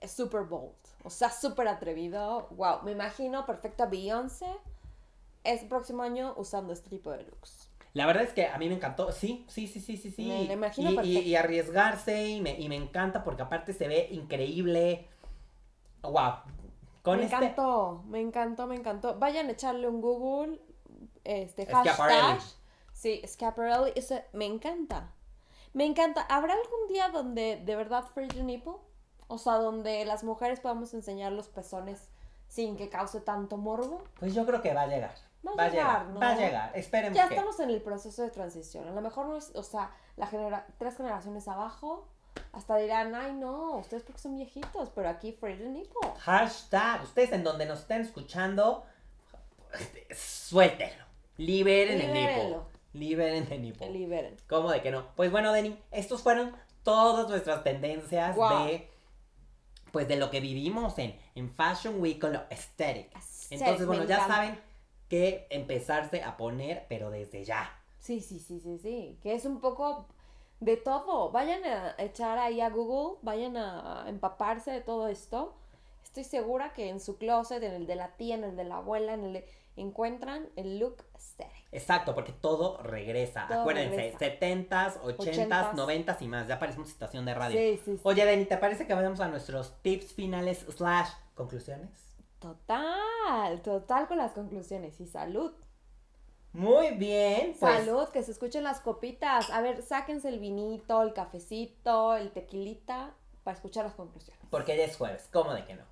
Es 0.00 0.12
super 0.12 0.44
bold. 0.44 0.76
O 1.04 1.10
sea, 1.10 1.30
súper 1.30 1.68
atrevido. 1.68 2.46
Wow. 2.52 2.82
Me 2.84 2.92
imagino 2.92 3.44
perfecta 3.44 3.86
Beyoncé 3.86 4.46
el 5.44 5.66
próximo 5.68 6.02
año 6.02 6.34
usando 6.36 6.72
este 6.72 6.90
tipo 6.90 7.10
de 7.10 7.24
looks. 7.24 7.68
La 7.94 8.06
verdad 8.06 8.22
es 8.22 8.32
que 8.32 8.46
a 8.46 8.56
mí 8.58 8.68
me 8.68 8.74
encantó, 8.76 9.12
sí, 9.12 9.44
sí, 9.48 9.66
sí, 9.66 9.80
sí, 9.80 9.96
sí, 9.98 10.10
sí. 10.10 10.26
Me 10.28 10.44
lo 10.46 10.52
imagino 10.54 10.88
y, 10.90 10.92
y- 10.92 10.96
perfecto. 10.96 11.20
y 11.28 11.36
arriesgarse 11.36 12.28
y 12.28 12.40
me, 12.40 12.58
y 12.58 12.68
me 12.68 12.76
encanta 12.76 13.22
porque 13.22 13.42
aparte 13.42 13.72
se 13.74 13.86
ve 13.88 14.08
increíble. 14.10 15.08
Wow. 16.02 16.32
Con 17.02 17.18
me 17.18 17.24
este 17.24 17.36
encantó, 17.36 18.02
me 18.06 18.20
encantó, 18.20 18.66
me 18.66 18.76
encantó. 18.76 19.18
Vayan 19.18 19.48
a 19.48 19.52
echarle 19.52 19.88
un 19.88 20.00
Google, 20.00 20.60
este 21.24 21.64
Schiaparelli. 21.66 22.20
hashtag. 22.20 22.40
Sí, 22.92 23.22
Scaparelli. 23.26 23.92
ese- 23.94 24.24
me 24.32 24.46
encanta. 24.46 25.12
Me 25.74 25.84
encanta. 25.84 26.22
¿Habrá 26.28 26.54
algún 26.54 26.88
día 26.88 27.08
donde 27.08 27.56
de 27.64 27.76
verdad 27.76 28.04
free 28.14 28.28
the 28.28 28.42
nipple? 28.42 28.74
O 29.28 29.38
sea, 29.38 29.54
donde 29.54 30.04
las 30.04 30.22
mujeres 30.24 30.60
podamos 30.60 30.94
enseñar 30.94 31.32
los 31.32 31.48
pezones 31.48 32.08
sin 32.48 32.76
que 32.76 32.88
cause 32.90 33.20
tanto 33.20 33.56
morbo. 33.56 34.02
Pues 34.20 34.34
yo 34.34 34.44
creo 34.46 34.60
que 34.62 34.74
va 34.74 34.82
a 34.82 34.86
llegar. 34.86 35.14
Va 35.50 35.64
a 35.64 35.68
llegar, 35.68 36.06
¿no? 36.06 36.20
Va 36.20 36.30
a 36.30 36.36
llegar. 36.36 36.72
Esperemos 36.74 37.16
Ya 37.16 37.28
que. 37.28 37.34
estamos 37.34 37.58
en 37.60 37.70
el 37.70 37.80
proceso 37.82 38.22
de 38.22 38.30
transición. 38.30 38.86
A 38.88 38.92
lo 38.92 39.00
mejor 39.00 39.26
no 39.26 39.36
es, 39.36 39.50
o 39.54 39.62
sea, 39.62 39.90
la 40.16 40.26
genera 40.26 40.66
tres 40.78 40.96
generaciones 40.96 41.48
abajo, 41.48 42.06
hasta 42.52 42.76
dirán, 42.76 43.14
ay 43.14 43.32
no, 43.32 43.72
ustedes 43.78 44.02
porque 44.04 44.20
son 44.20 44.36
viejitos, 44.36 44.90
pero 44.94 45.08
aquí 45.08 45.32
free 45.32 45.56
the 45.56 45.68
nipple. 45.68 46.00
Hashtag. 46.20 47.02
Ustedes 47.02 47.32
en 47.32 47.44
donde 47.44 47.66
nos 47.66 47.80
estén 47.80 48.00
escuchando, 48.02 48.84
suéltenlo. 50.14 51.04
Liberen 51.38 52.00
el 52.00 52.12
nipo. 52.12 52.66
Liberen 52.92 53.48
el 53.50 53.62
nipo. 53.62 53.84
Liberen. 53.86 54.36
¿Cómo 54.48 54.70
de 54.70 54.82
que 54.82 54.90
no? 54.90 55.06
Pues 55.16 55.30
bueno, 55.30 55.52
Denny, 55.52 55.78
estos 55.90 56.22
fueron 56.22 56.54
todas 56.82 57.28
nuestras 57.28 57.64
tendencias 57.64 58.36
Wow. 58.36 58.66
de 58.66 58.88
pues 59.92 60.08
de 60.08 60.16
lo 60.16 60.30
que 60.30 60.40
vivimos 60.40 60.98
en, 60.98 61.18
en 61.34 61.50
Fashion 61.50 62.00
Week 62.00 62.18
con 62.18 62.32
lo 62.32 62.40
aesthetic. 62.50 63.14
Aesthetic, 63.14 63.60
Entonces, 63.60 63.86
bueno, 63.86 64.04
ya 64.04 64.14
encanta. 64.16 64.34
saben 64.34 64.60
que 65.12 65.46
empezarse 65.50 66.22
a 66.22 66.38
poner, 66.38 66.86
pero 66.88 67.10
desde 67.10 67.44
ya. 67.44 67.70
Sí, 67.98 68.20
sí, 68.20 68.38
sí, 68.38 68.60
sí, 68.60 68.78
sí. 68.78 69.18
Que 69.22 69.34
es 69.34 69.44
un 69.44 69.60
poco 69.60 70.06
de 70.58 70.78
todo. 70.78 71.30
Vayan 71.30 71.62
a 71.64 71.94
echar 71.98 72.38
ahí 72.38 72.62
a 72.62 72.70
Google, 72.70 73.18
vayan 73.20 73.58
a 73.58 74.06
empaparse 74.08 74.70
de 74.70 74.80
todo 74.80 75.08
esto. 75.08 75.54
Estoy 76.02 76.24
segura 76.24 76.72
que 76.72 76.88
en 76.88 76.98
su 76.98 77.18
closet, 77.18 77.62
en 77.62 77.74
el 77.74 77.86
de 77.86 77.94
la 77.94 78.16
tía, 78.16 78.36
en 78.36 78.44
el 78.44 78.56
de 78.56 78.64
la 78.64 78.78
abuela, 78.78 79.12
en 79.12 79.24
el 79.24 79.32
de... 79.34 79.48
encuentran 79.76 80.48
el 80.56 80.78
look 80.78 81.04
aesthetic. 81.14 81.66
Exacto, 81.72 82.14
porque 82.14 82.32
todo 82.32 82.78
regresa. 82.78 83.44
Todo 83.48 83.60
Acuérdense, 83.60 84.14
regresa. 84.18 84.18
70s, 84.18 84.98
80s, 85.02 85.48
80s. 85.48 85.74
90s 85.74 86.22
y 86.22 86.28
más. 86.28 86.48
Ya 86.48 86.58
parecemos 86.58 86.88
estación 86.88 87.26
de 87.26 87.34
radio. 87.34 87.60
Sí, 87.60 87.78
sí, 87.84 87.96
sí. 87.96 88.00
Oye, 88.02 88.24
Denny, 88.24 88.46
¿te 88.46 88.56
parece 88.56 88.86
que 88.86 88.94
vayamos 88.94 89.20
a 89.20 89.28
nuestros 89.28 89.74
tips 89.82 90.14
finales 90.14 90.64
slash 90.70 91.10
conclusiones? 91.34 92.11
Total, 92.42 93.62
total 93.62 94.08
con 94.08 94.18
las 94.18 94.32
conclusiones. 94.32 95.00
Y 95.00 95.06
salud. 95.06 95.52
Muy 96.52 96.90
bien, 96.96 97.54
pues. 97.58 97.84
Salud, 97.84 98.08
que 98.08 98.22
se 98.22 98.32
escuchen 98.32 98.64
las 98.64 98.80
copitas. 98.80 99.48
A 99.50 99.60
ver, 99.62 99.82
sáquense 99.82 100.28
el 100.28 100.40
vinito, 100.40 101.00
el 101.02 101.14
cafecito, 101.14 102.16
el 102.16 102.32
tequilita 102.32 103.14
para 103.44 103.56
escuchar 103.56 103.84
las 103.84 103.94
conclusiones. 103.94 104.44
Porque 104.50 104.76
ya 104.76 104.84
es 104.84 104.96
jueves, 104.96 105.28
¿cómo 105.32 105.54
de 105.54 105.64
que 105.64 105.74
no? 105.74 105.84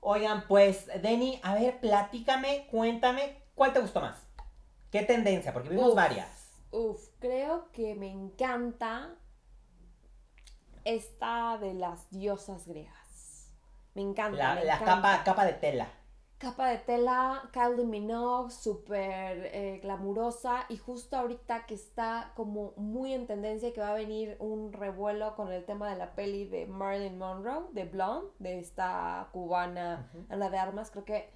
Oigan, 0.00 0.46
pues, 0.48 0.86
Denny, 1.02 1.38
a 1.42 1.54
ver, 1.54 1.78
platícame, 1.78 2.66
cuéntame, 2.70 3.42
¿cuál 3.54 3.72
te 3.74 3.80
gustó 3.80 4.00
más? 4.00 4.18
¿Qué 4.90 5.02
tendencia? 5.02 5.52
Porque 5.52 5.68
vimos 5.68 5.90
Uf. 5.90 5.94
varias. 5.94 6.50
Uf, 6.72 7.08
creo 7.18 7.70
que 7.72 7.94
me 7.94 8.10
encanta 8.10 9.14
esta 10.84 11.58
de 11.58 11.74
las 11.74 12.10
diosas 12.10 12.66
griegas. 12.66 12.99
Me 13.94 14.02
encanta. 14.02 14.36
La, 14.36 14.54
me 14.54 14.64
la 14.64 14.74
encanta. 14.74 14.84
capa, 14.84 15.22
capa 15.24 15.44
de 15.44 15.52
tela. 15.54 15.88
Capa 16.38 16.68
de 16.68 16.78
tela, 16.78 17.48
Kylie 17.52 17.84
Minogue, 17.84 18.50
súper 18.50 19.50
eh, 19.52 19.78
glamurosa 19.82 20.64
y 20.70 20.78
justo 20.78 21.16
ahorita 21.16 21.66
que 21.66 21.74
está 21.74 22.32
como 22.34 22.72
muy 22.76 23.12
en 23.12 23.26
tendencia 23.26 23.68
y 23.68 23.72
que 23.74 23.80
va 23.82 23.90
a 23.90 23.94
venir 23.94 24.36
un 24.40 24.72
revuelo 24.72 25.36
con 25.36 25.52
el 25.52 25.64
tema 25.66 25.90
de 25.90 25.96
la 25.98 26.14
peli 26.14 26.46
de 26.46 26.66
Marilyn 26.66 27.18
Monroe, 27.18 27.66
de 27.72 27.84
Blonde, 27.84 28.30
de 28.38 28.58
esta 28.58 29.28
cubana 29.32 30.08
Ujú. 30.14 30.24
Ana 30.30 30.48
de 30.50 30.58
Armas, 30.58 30.90
creo 30.90 31.04
que 31.04 31.30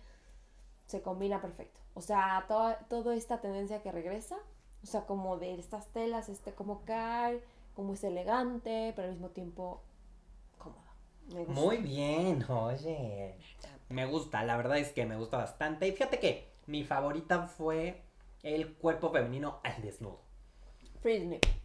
se 0.87 1.03
combina 1.03 1.41
perfecto. 1.41 1.81
O 1.95 2.01
sea, 2.01 2.45
toda, 2.49 2.79
toda 2.89 3.15
esta 3.15 3.41
tendencia 3.41 3.83
que 3.83 3.93
regresa, 3.93 4.37
o 4.83 4.87
sea, 4.87 5.03
como 5.07 5.39
de 5.39 5.55
estas 5.59 5.89
telas, 5.89 6.29
este 6.31 6.55
como 6.55 6.85
cae, 6.85 7.43
como 7.75 7.95
es 7.95 8.05
elegante, 8.05 8.93
pero 8.97 9.09
al 9.09 9.15
mismo 9.15 9.31
tiempo. 9.31 9.83
Me 11.33 11.45
gusta. 11.45 11.61
Muy 11.61 11.77
bien, 11.79 12.45
oye. 12.51 13.35
Me 13.89 14.07
gusta, 14.07 14.43
la 14.45 14.57
verdad 14.57 14.79
es 14.79 14.93
que 14.93 15.07
me 15.07 15.17
gusta 15.17 15.39
bastante. 15.39 15.89
Y 15.89 15.93
fíjate 15.93 16.19
que 16.19 16.49
mi 16.67 16.85
favorita 16.85 17.47
fue 17.47 18.03
el 18.43 18.75
cuerpo 18.75 19.11
femenino 19.11 19.61
al 19.63 19.81
desnudo. 19.83 20.21
Free 21.01 21.19
the 21.19 21.27
nipple. 21.27 21.65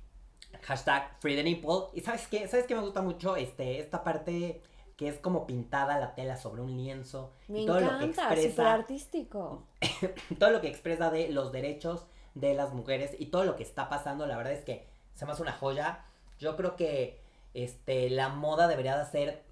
Hashtag 0.63 1.17
Free 1.19 1.35
the 1.35 1.43
Nipple. 1.43 1.89
Y 1.93 2.01
sabes 2.01 2.27
qué, 2.27 2.47
sabes 2.47 2.65
qué 2.65 2.75
me 2.75 2.81
gusta 2.81 3.01
mucho 3.01 3.35
este, 3.35 3.79
esta 3.79 4.03
parte 4.03 4.61
que 4.97 5.07
es 5.07 5.17
como 5.17 5.47
pintada 5.47 5.97
la 5.97 6.13
tela 6.13 6.35
sobre 6.35 6.61
un 6.61 6.75
lienzo. 6.75 7.31
Me 7.47 7.61
y 7.61 7.65
todo 7.65 7.79
lo 7.79 7.99
que 7.99 8.05
expresa. 8.05 8.73
artístico. 8.73 9.63
todo 10.39 10.49
lo 10.49 10.59
que 10.59 10.67
expresa 10.67 11.09
de 11.09 11.29
los 11.29 11.51
derechos 11.51 12.05
de 12.35 12.53
las 12.53 12.73
mujeres 12.73 13.15
y 13.17 13.27
todo 13.27 13.45
lo 13.45 13.55
que 13.55 13.63
está 13.63 13.89
pasando, 13.89 14.27
la 14.27 14.35
verdad 14.35 14.53
es 14.53 14.63
que 14.63 14.87
se 15.15 15.25
me 15.25 15.31
hace 15.31 15.41
una 15.41 15.53
joya. 15.53 16.03
Yo 16.37 16.57
creo 16.57 16.75
que 16.75 17.21
este 17.53 18.09
la 18.09 18.29
moda 18.29 18.67
debería 18.67 18.97
de 18.97 19.03
mm, 19.25 19.48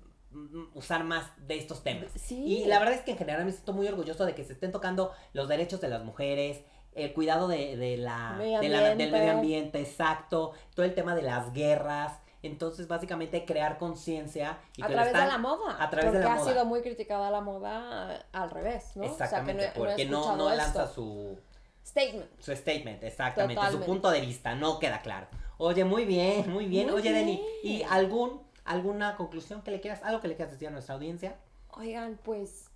usar 0.74 1.04
más 1.04 1.26
de 1.48 1.58
estos 1.58 1.84
temas. 1.84 2.12
Sí. 2.16 2.44
Y 2.44 2.66
la 2.66 2.80
verdad 2.80 2.96
es 2.96 3.02
que 3.02 3.12
en 3.12 3.18
general 3.18 3.46
me 3.46 3.52
siento 3.52 3.74
muy 3.74 3.88
orgulloso 3.88 4.26
de 4.26 4.36
que 4.36 4.44
se 4.44 4.54
estén 4.54 4.72
tocando 4.72 5.12
los 5.34 5.48
derechos 5.48 5.82
de 5.82 5.88
las 5.90 6.04
mujeres, 6.04 6.62
el 6.94 7.14
cuidado 7.14 7.48
de, 7.48 7.78
de 7.78 7.98
la, 7.98 8.34
Medio 8.38 8.60
de 8.60 8.70
la- 8.70 8.96
del 8.96 9.12
medio 9.12 9.32
ambiente, 9.34 9.80
exacto, 9.80 10.54
todo 10.76 10.86
el 10.86 10.94
tema 10.96 11.16
de 11.16 11.22
las 11.24 11.54
guerras. 11.54 12.20
Entonces, 12.44 12.88
básicamente, 12.88 13.46
crear 13.46 13.78
conciencia. 13.78 14.60
y 14.78 14.84
A 14.84 14.88
través 14.88 15.06
de 15.14 15.20
están- 15.20 15.28
la 15.28 15.38
moda. 15.38 15.76
a 15.84 15.90
través 15.90 16.12
de 16.12 16.18
porque 16.20 16.26
la 16.28 16.34
ha 16.34 16.38
moda. 16.38 16.52
sido 16.52 16.66
muy 16.66 16.82
criticada 16.82 17.32
la 17.32 17.42
moda 17.42 18.26
al 18.32 18.50
revés, 18.52 18.92
¿no? 18.96 19.04
Exactamente, 19.04 19.64
o 19.64 19.66
sea, 19.66 19.74
que 19.74 19.80
no, 19.80 19.84
he- 19.84 19.86
no 19.86 19.90
he 19.90 19.90
porque 19.96 20.06
no, 20.06 20.36
no 20.38 20.50
lanza 20.56 20.84
esto. 20.84 20.94
su, 20.94 21.40
Statement. 21.86 22.30
su 22.40 22.56
statement, 22.56 23.04
exactamente, 23.04 23.56
Totalmente. 23.56 23.86
su 23.86 23.92
punto 23.92 24.10
de 24.12 24.22
vista, 24.22 24.56
no 24.56 24.78
queda 24.80 25.02
claro. 25.02 25.28
Oye, 25.58 25.84
muy 25.84 26.06
bien, 26.06 26.50
muy 26.52 26.66
bien. 26.68 26.88
Muy 26.92 27.00
Oye, 27.02 27.12
Denny, 27.12 27.42
¿y 27.64 27.78
bien. 27.78 27.90
algún, 27.90 28.42
alguna 28.68 29.16
conclusión 29.18 29.62
que 29.62 29.72
le 29.72 29.82
quieras, 29.82 30.04
algo 30.04 30.22
que 30.22 30.28
le 30.28 30.36
quieras 30.36 30.52
decir 30.54 30.68
a 30.68 30.72
nuestra 30.72 30.96
audiencia? 30.96 31.38
Oigan, 31.70 32.20
pues 32.24 32.70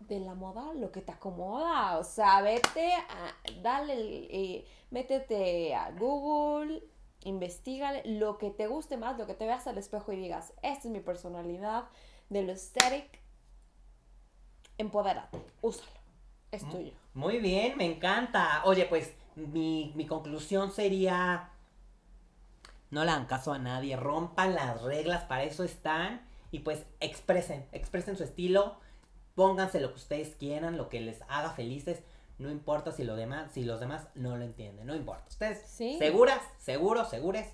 de 0.00 0.18
la 0.20 0.34
moda 0.34 0.72
lo 0.74 0.90
que 0.92 1.02
te 1.02 1.12
acomoda. 1.12 1.98
O 1.98 2.04
sea, 2.04 2.40
vete 2.42 2.92
a, 2.94 3.34
dale, 3.62 3.94
eh, 3.94 4.66
métete 4.90 5.74
a 5.74 5.90
Google, 5.92 6.82
investigale 7.24 8.02
lo 8.06 8.38
que 8.38 8.50
te 8.50 8.66
guste 8.66 8.96
más, 8.96 9.18
lo 9.18 9.26
que 9.26 9.34
te 9.34 9.46
veas 9.46 9.66
al 9.66 9.78
espejo 9.78 10.12
y 10.12 10.16
digas, 10.16 10.52
esta 10.62 10.88
es 10.88 10.92
mi 10.92 11.00
personalidad, 11.00 11.84
de 12.30 12.42
lo 12.42 12.52
aesthetic, 12.52 13.20
empodérate, 14.78 15.38
úsalo, 15.60 15.90
es 16.50 16.62
Mm. 16.64 16.70
tuyo. 16.70 16.92
Muy 17.14 17.38
bien, 17.38 17.76
me 17.76 17.84
encanta. 17.84 18.62
Oye, 18.64 18.86
pues 18.86 19.12
mi, 19.36 19.92
mi 19.96 20.06
conclusión 20.06 20.70
sería, 20.70 21.50
no 22.90 23.04
le 23.04 23.10
hagan 23.10 23.26
caso 23.26 23.52
a 23.52 23.58
nadie, 23.58 23.96
rompan 23.96 24.54
las 24.54 24.82
reglas, 24.82 25.24
para 25.24 25.44
eso 25.44 25.64
están, 25.64 26.26
y 26.50 26.60
pues 26.60 26.84
expresen, 27.00 27.66
expresen 27.72 28.16
su 28.16 28.24
estilo, 28.24 28.76
pónganse 29.34 29.80
lo 29.80 29.90
que 29.90 29.96
ustedes 29.96 30.34
quieran, 30.36 30.76
lo 30.76 30.88
que 30.88 31.00
les 31.00 31.22
haga 31.28 31.50
felices, 31.50 32.02
no 32.38 32.50
importa 32.50 32.90
si, 32.90 33.04
lo 33.04 33.16
demás, 33.16 33.52
si 33.52 33.64
los 33.64 33.80
demás 33.80 34.08
no 34.14 34.36
lo 34.36 34.44
entienden, 34.44 34.86
no 34.86 34.94
importa. 34.96 35.24
Ustedes 35.28 35.62
Sí. 35.66 35.98
seguras, 35.98 36.40
seguros, 36.58 37.08
segures 37.10 37.46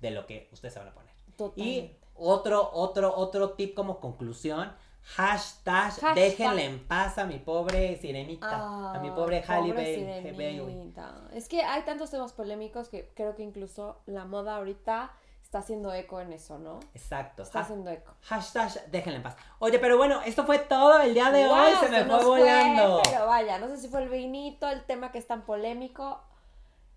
de 0.00 0.10
lo 0.10 0.26
que 0.26 0.48
ustedes 0.52 0.74
se 0.74 0.80
van 0.80 0.88
a 0.88 0.94
poner. 0.94 1.12
Y 1.56 1.96
otro, 2.14 2.70
otro, 2.72 3.16
otro 3.16 3.50
tip 3.52 3.74
como 3.74 4.00
conclusión, 4.00 4.72
hashtag, 5.04 5.90
Hashtag. 5.90 6.14
déjenle 6.14 6.64
en 6.64 6.86
paz 6.86 7.18
a 7.18 7.24
mi 7.24 7.38
pobre 7.38 7.96
sirenita, 7.96 8.92
a 8.94 8.98
mi 9.00 9.10
pobre 9.10 9.44
Ah, 9.46 9.54
Halle 9.54 9.72
pobre 9.72 10.04
Bailey. 10.06 10.32
Bailey. 10.32 10.94
Es 11.34 11.48
que 11.48 11.62
hay 11.62 11.82
tantos 11.82 12.10
temas 12.10 12.32
polémicos 12.32 12.88
que 12.88 13.10
creo 13.14 13.34
que 13.34 13.42
incluso 13.42 14.00
la 14.06 14.24
moda 14.24 14.56
ahorita 14.56 15.10
está 15.42 15.58
haciendo 15.58 15.92
eco 15.92 16.20
en 16.20 16.32
eso, 16.32 16.58
¿no? 16.58 16.80
Exacto. 16.94 17.42
Está 17.42 17.58
ha- 17.58 17.62
haciendo 17.62 17.90
eco. 17.90 18.14
hashtag, 18.22 18.70
déjenle 18.90 19.16
en 19.18 19.22
paz. 19.22 19.36
Oye, 19.58 19.78
pero 19.78 19.98
bueno, 19.98 20.22
esto 20.24 20.44
fue 20.46 20.58
todo 20.60 21.00
el 21.00 21.12
día 21.14 21.30
de 21.30 21.46
hoy, 21.46 21.72
se 21.80 21.88
me 21.90 22.04
fue 22.04 22.24
volando. 22.24 23.02
pero 23.04 23.26
vaya, 23.26 23.58
no 23.58 23.68
sé 23.68 23.76
si 23.76 23.88
fue 23.88 24.02
el 24.02 24.08
vinito, 24.08 24.66
el 24.68 24.82
tema 24.84 25.12
que 25.12 25.18
es 25.18 25.26
tan 25.26 25.42
polémico. 25.42 26.22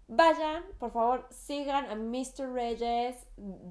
Vayan, 0.07 0.63
por 0.77 0.91
favor, 0.91 1.27
sigan 1.31 1.89
a 1.89 1.95
Mr. 1.95 2.53
Reyes. 2.53 3.15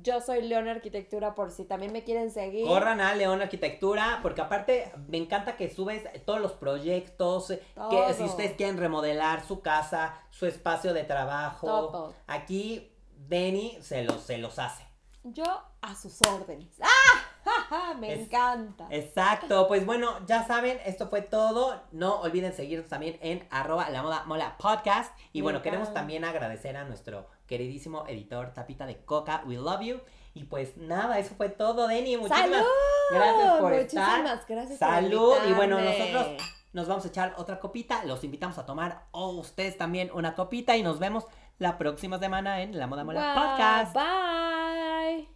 Yo 0.03 0.21
soy 0.21 0.43
León 0.43 0.67
Arquitectura 0.67 1.35
por 1.35 1.53
si 1.53 1.65
también 1.65 1.93
me 1.93 2.03
quieren 2.03 2.33
seguir. 2.33 2.67
Corran 2.67 3.01
a 3.01 3.15
León 3.15 3.41
Arquitectura, 3.41 4.19
porque 4.21 4.41
aparte 4.41 4.93
me 5.09 5.19
encanta 5.19 5.57
que 5.57 5.71
subes 5.73 6.03
todos 6.25 6.41
los 6.41 6.53
proyectos, 6.53 7.49
que 7.49 8.15
si 8.15 8.25
ustedes 8.25 8.57
quieren 8.57 8.79
remodelar 8.79 9.47
su 9.47 9.61
casa, 9.61 10.19
su 10.31 10.47
espacio 10.47 10.93
de 10.93 11.05
trabajo, 11.05 11.67
Todo. 11.67 12.15
aquí 12.27 12.91
Denny 13.29 13.79
se 13.81 14.03
los, 14.03 14.21
se 14.23 14.39
los 14.39 14.59
hace. 14.59 14.85
Yo 15.23 15.45
a 15.81 15.95
sus 15.95 16.19
órdenes. 16.29 16.75
¡Ah! 16.83 17.24
Me 17.99 18.13
Es- 18.13 18.21
encanta. 18.21 18.87
Exacto, 18.91 19.67
pues 19.69 19.85
bueno, 19.87 20.11
ya 20.27 20.47
saben, 20.47 20.79
esto 20.85 21.09
fue 21.09 21.23
todo. 21.23 21.81
No 21.93 22.21
olviden 22.21 22.53
seguirnos 22.53 22.89
también 22.89 23.19
en 23.23 23.47
arroba 23.51 23.89
la 23.91 24.03
moda 24.03 24.25
mola 24.27 24.57
podcast. 24.59 25.17
Y 25.33 25.39
Me 25.39 25.45
bueno, 25.45 25.63
queremos 25.63 25.93
también 25.93 26.25
agradecer 26.25 26.77
a 26.77 26.85
nuestro 26.85 27.27
queridísimo 27.47 28.05
editor 28.09 28.53
Tapita 28.55 28.87
de 28.87 29.05
Coca, 29.05 29.43
we 29.47 29.57
love 29.57 29.81
you. 29.83 30.01
Y 30.35 30.45
pues 30.45 30.77
nada, 30.77 31.19
eso 31.19 31.35
fue 31.37 31.49
todo, 31.49 31.87
Denny. 31.87 32.17
Muchísimas 32.17 32.51
¡Salud! 32.51 32.67
gracias 33.11 33.53
por 33.61 33.73
Muchísimas 33.73 34.09
estar. 34.09 34.45
gracias 34.49 34.79
por 34.79 34.89
Salud. 34.89 35.35
Y 35.49 35.53
bueno, 35.53 35.81
nosotros 35.81 36.27
nos 36.73 36.89
vamos 36.89 37.05
a 37.05 37.09
echar 37.09 37.35
otra 37.37 37.61
copita. 37.61 38.05
Los 38.05 38.25
invitamos 38.25 38.59
a 38.59 38.67
tomar, 38.67 39.07
o 39.13 39.29
ustedes 39.31 39.79
también, 39.79 40.11
una 40.13 40.35
copita. 40.35 40.77
Y 40.77 40.83
nos 40.83 40.99
vemos 40.99 41.27
la 41.59 41.79
próxima 41.79 42.19
semana 42.19 42.63
en 42.63 42.77
La 42.77 42.89
Moda 42.89 43.05
Mola 43.05 43.33
Wow, 43.35 43.45
Podcast. 43.51 43.95
Bye. 43.95 45.34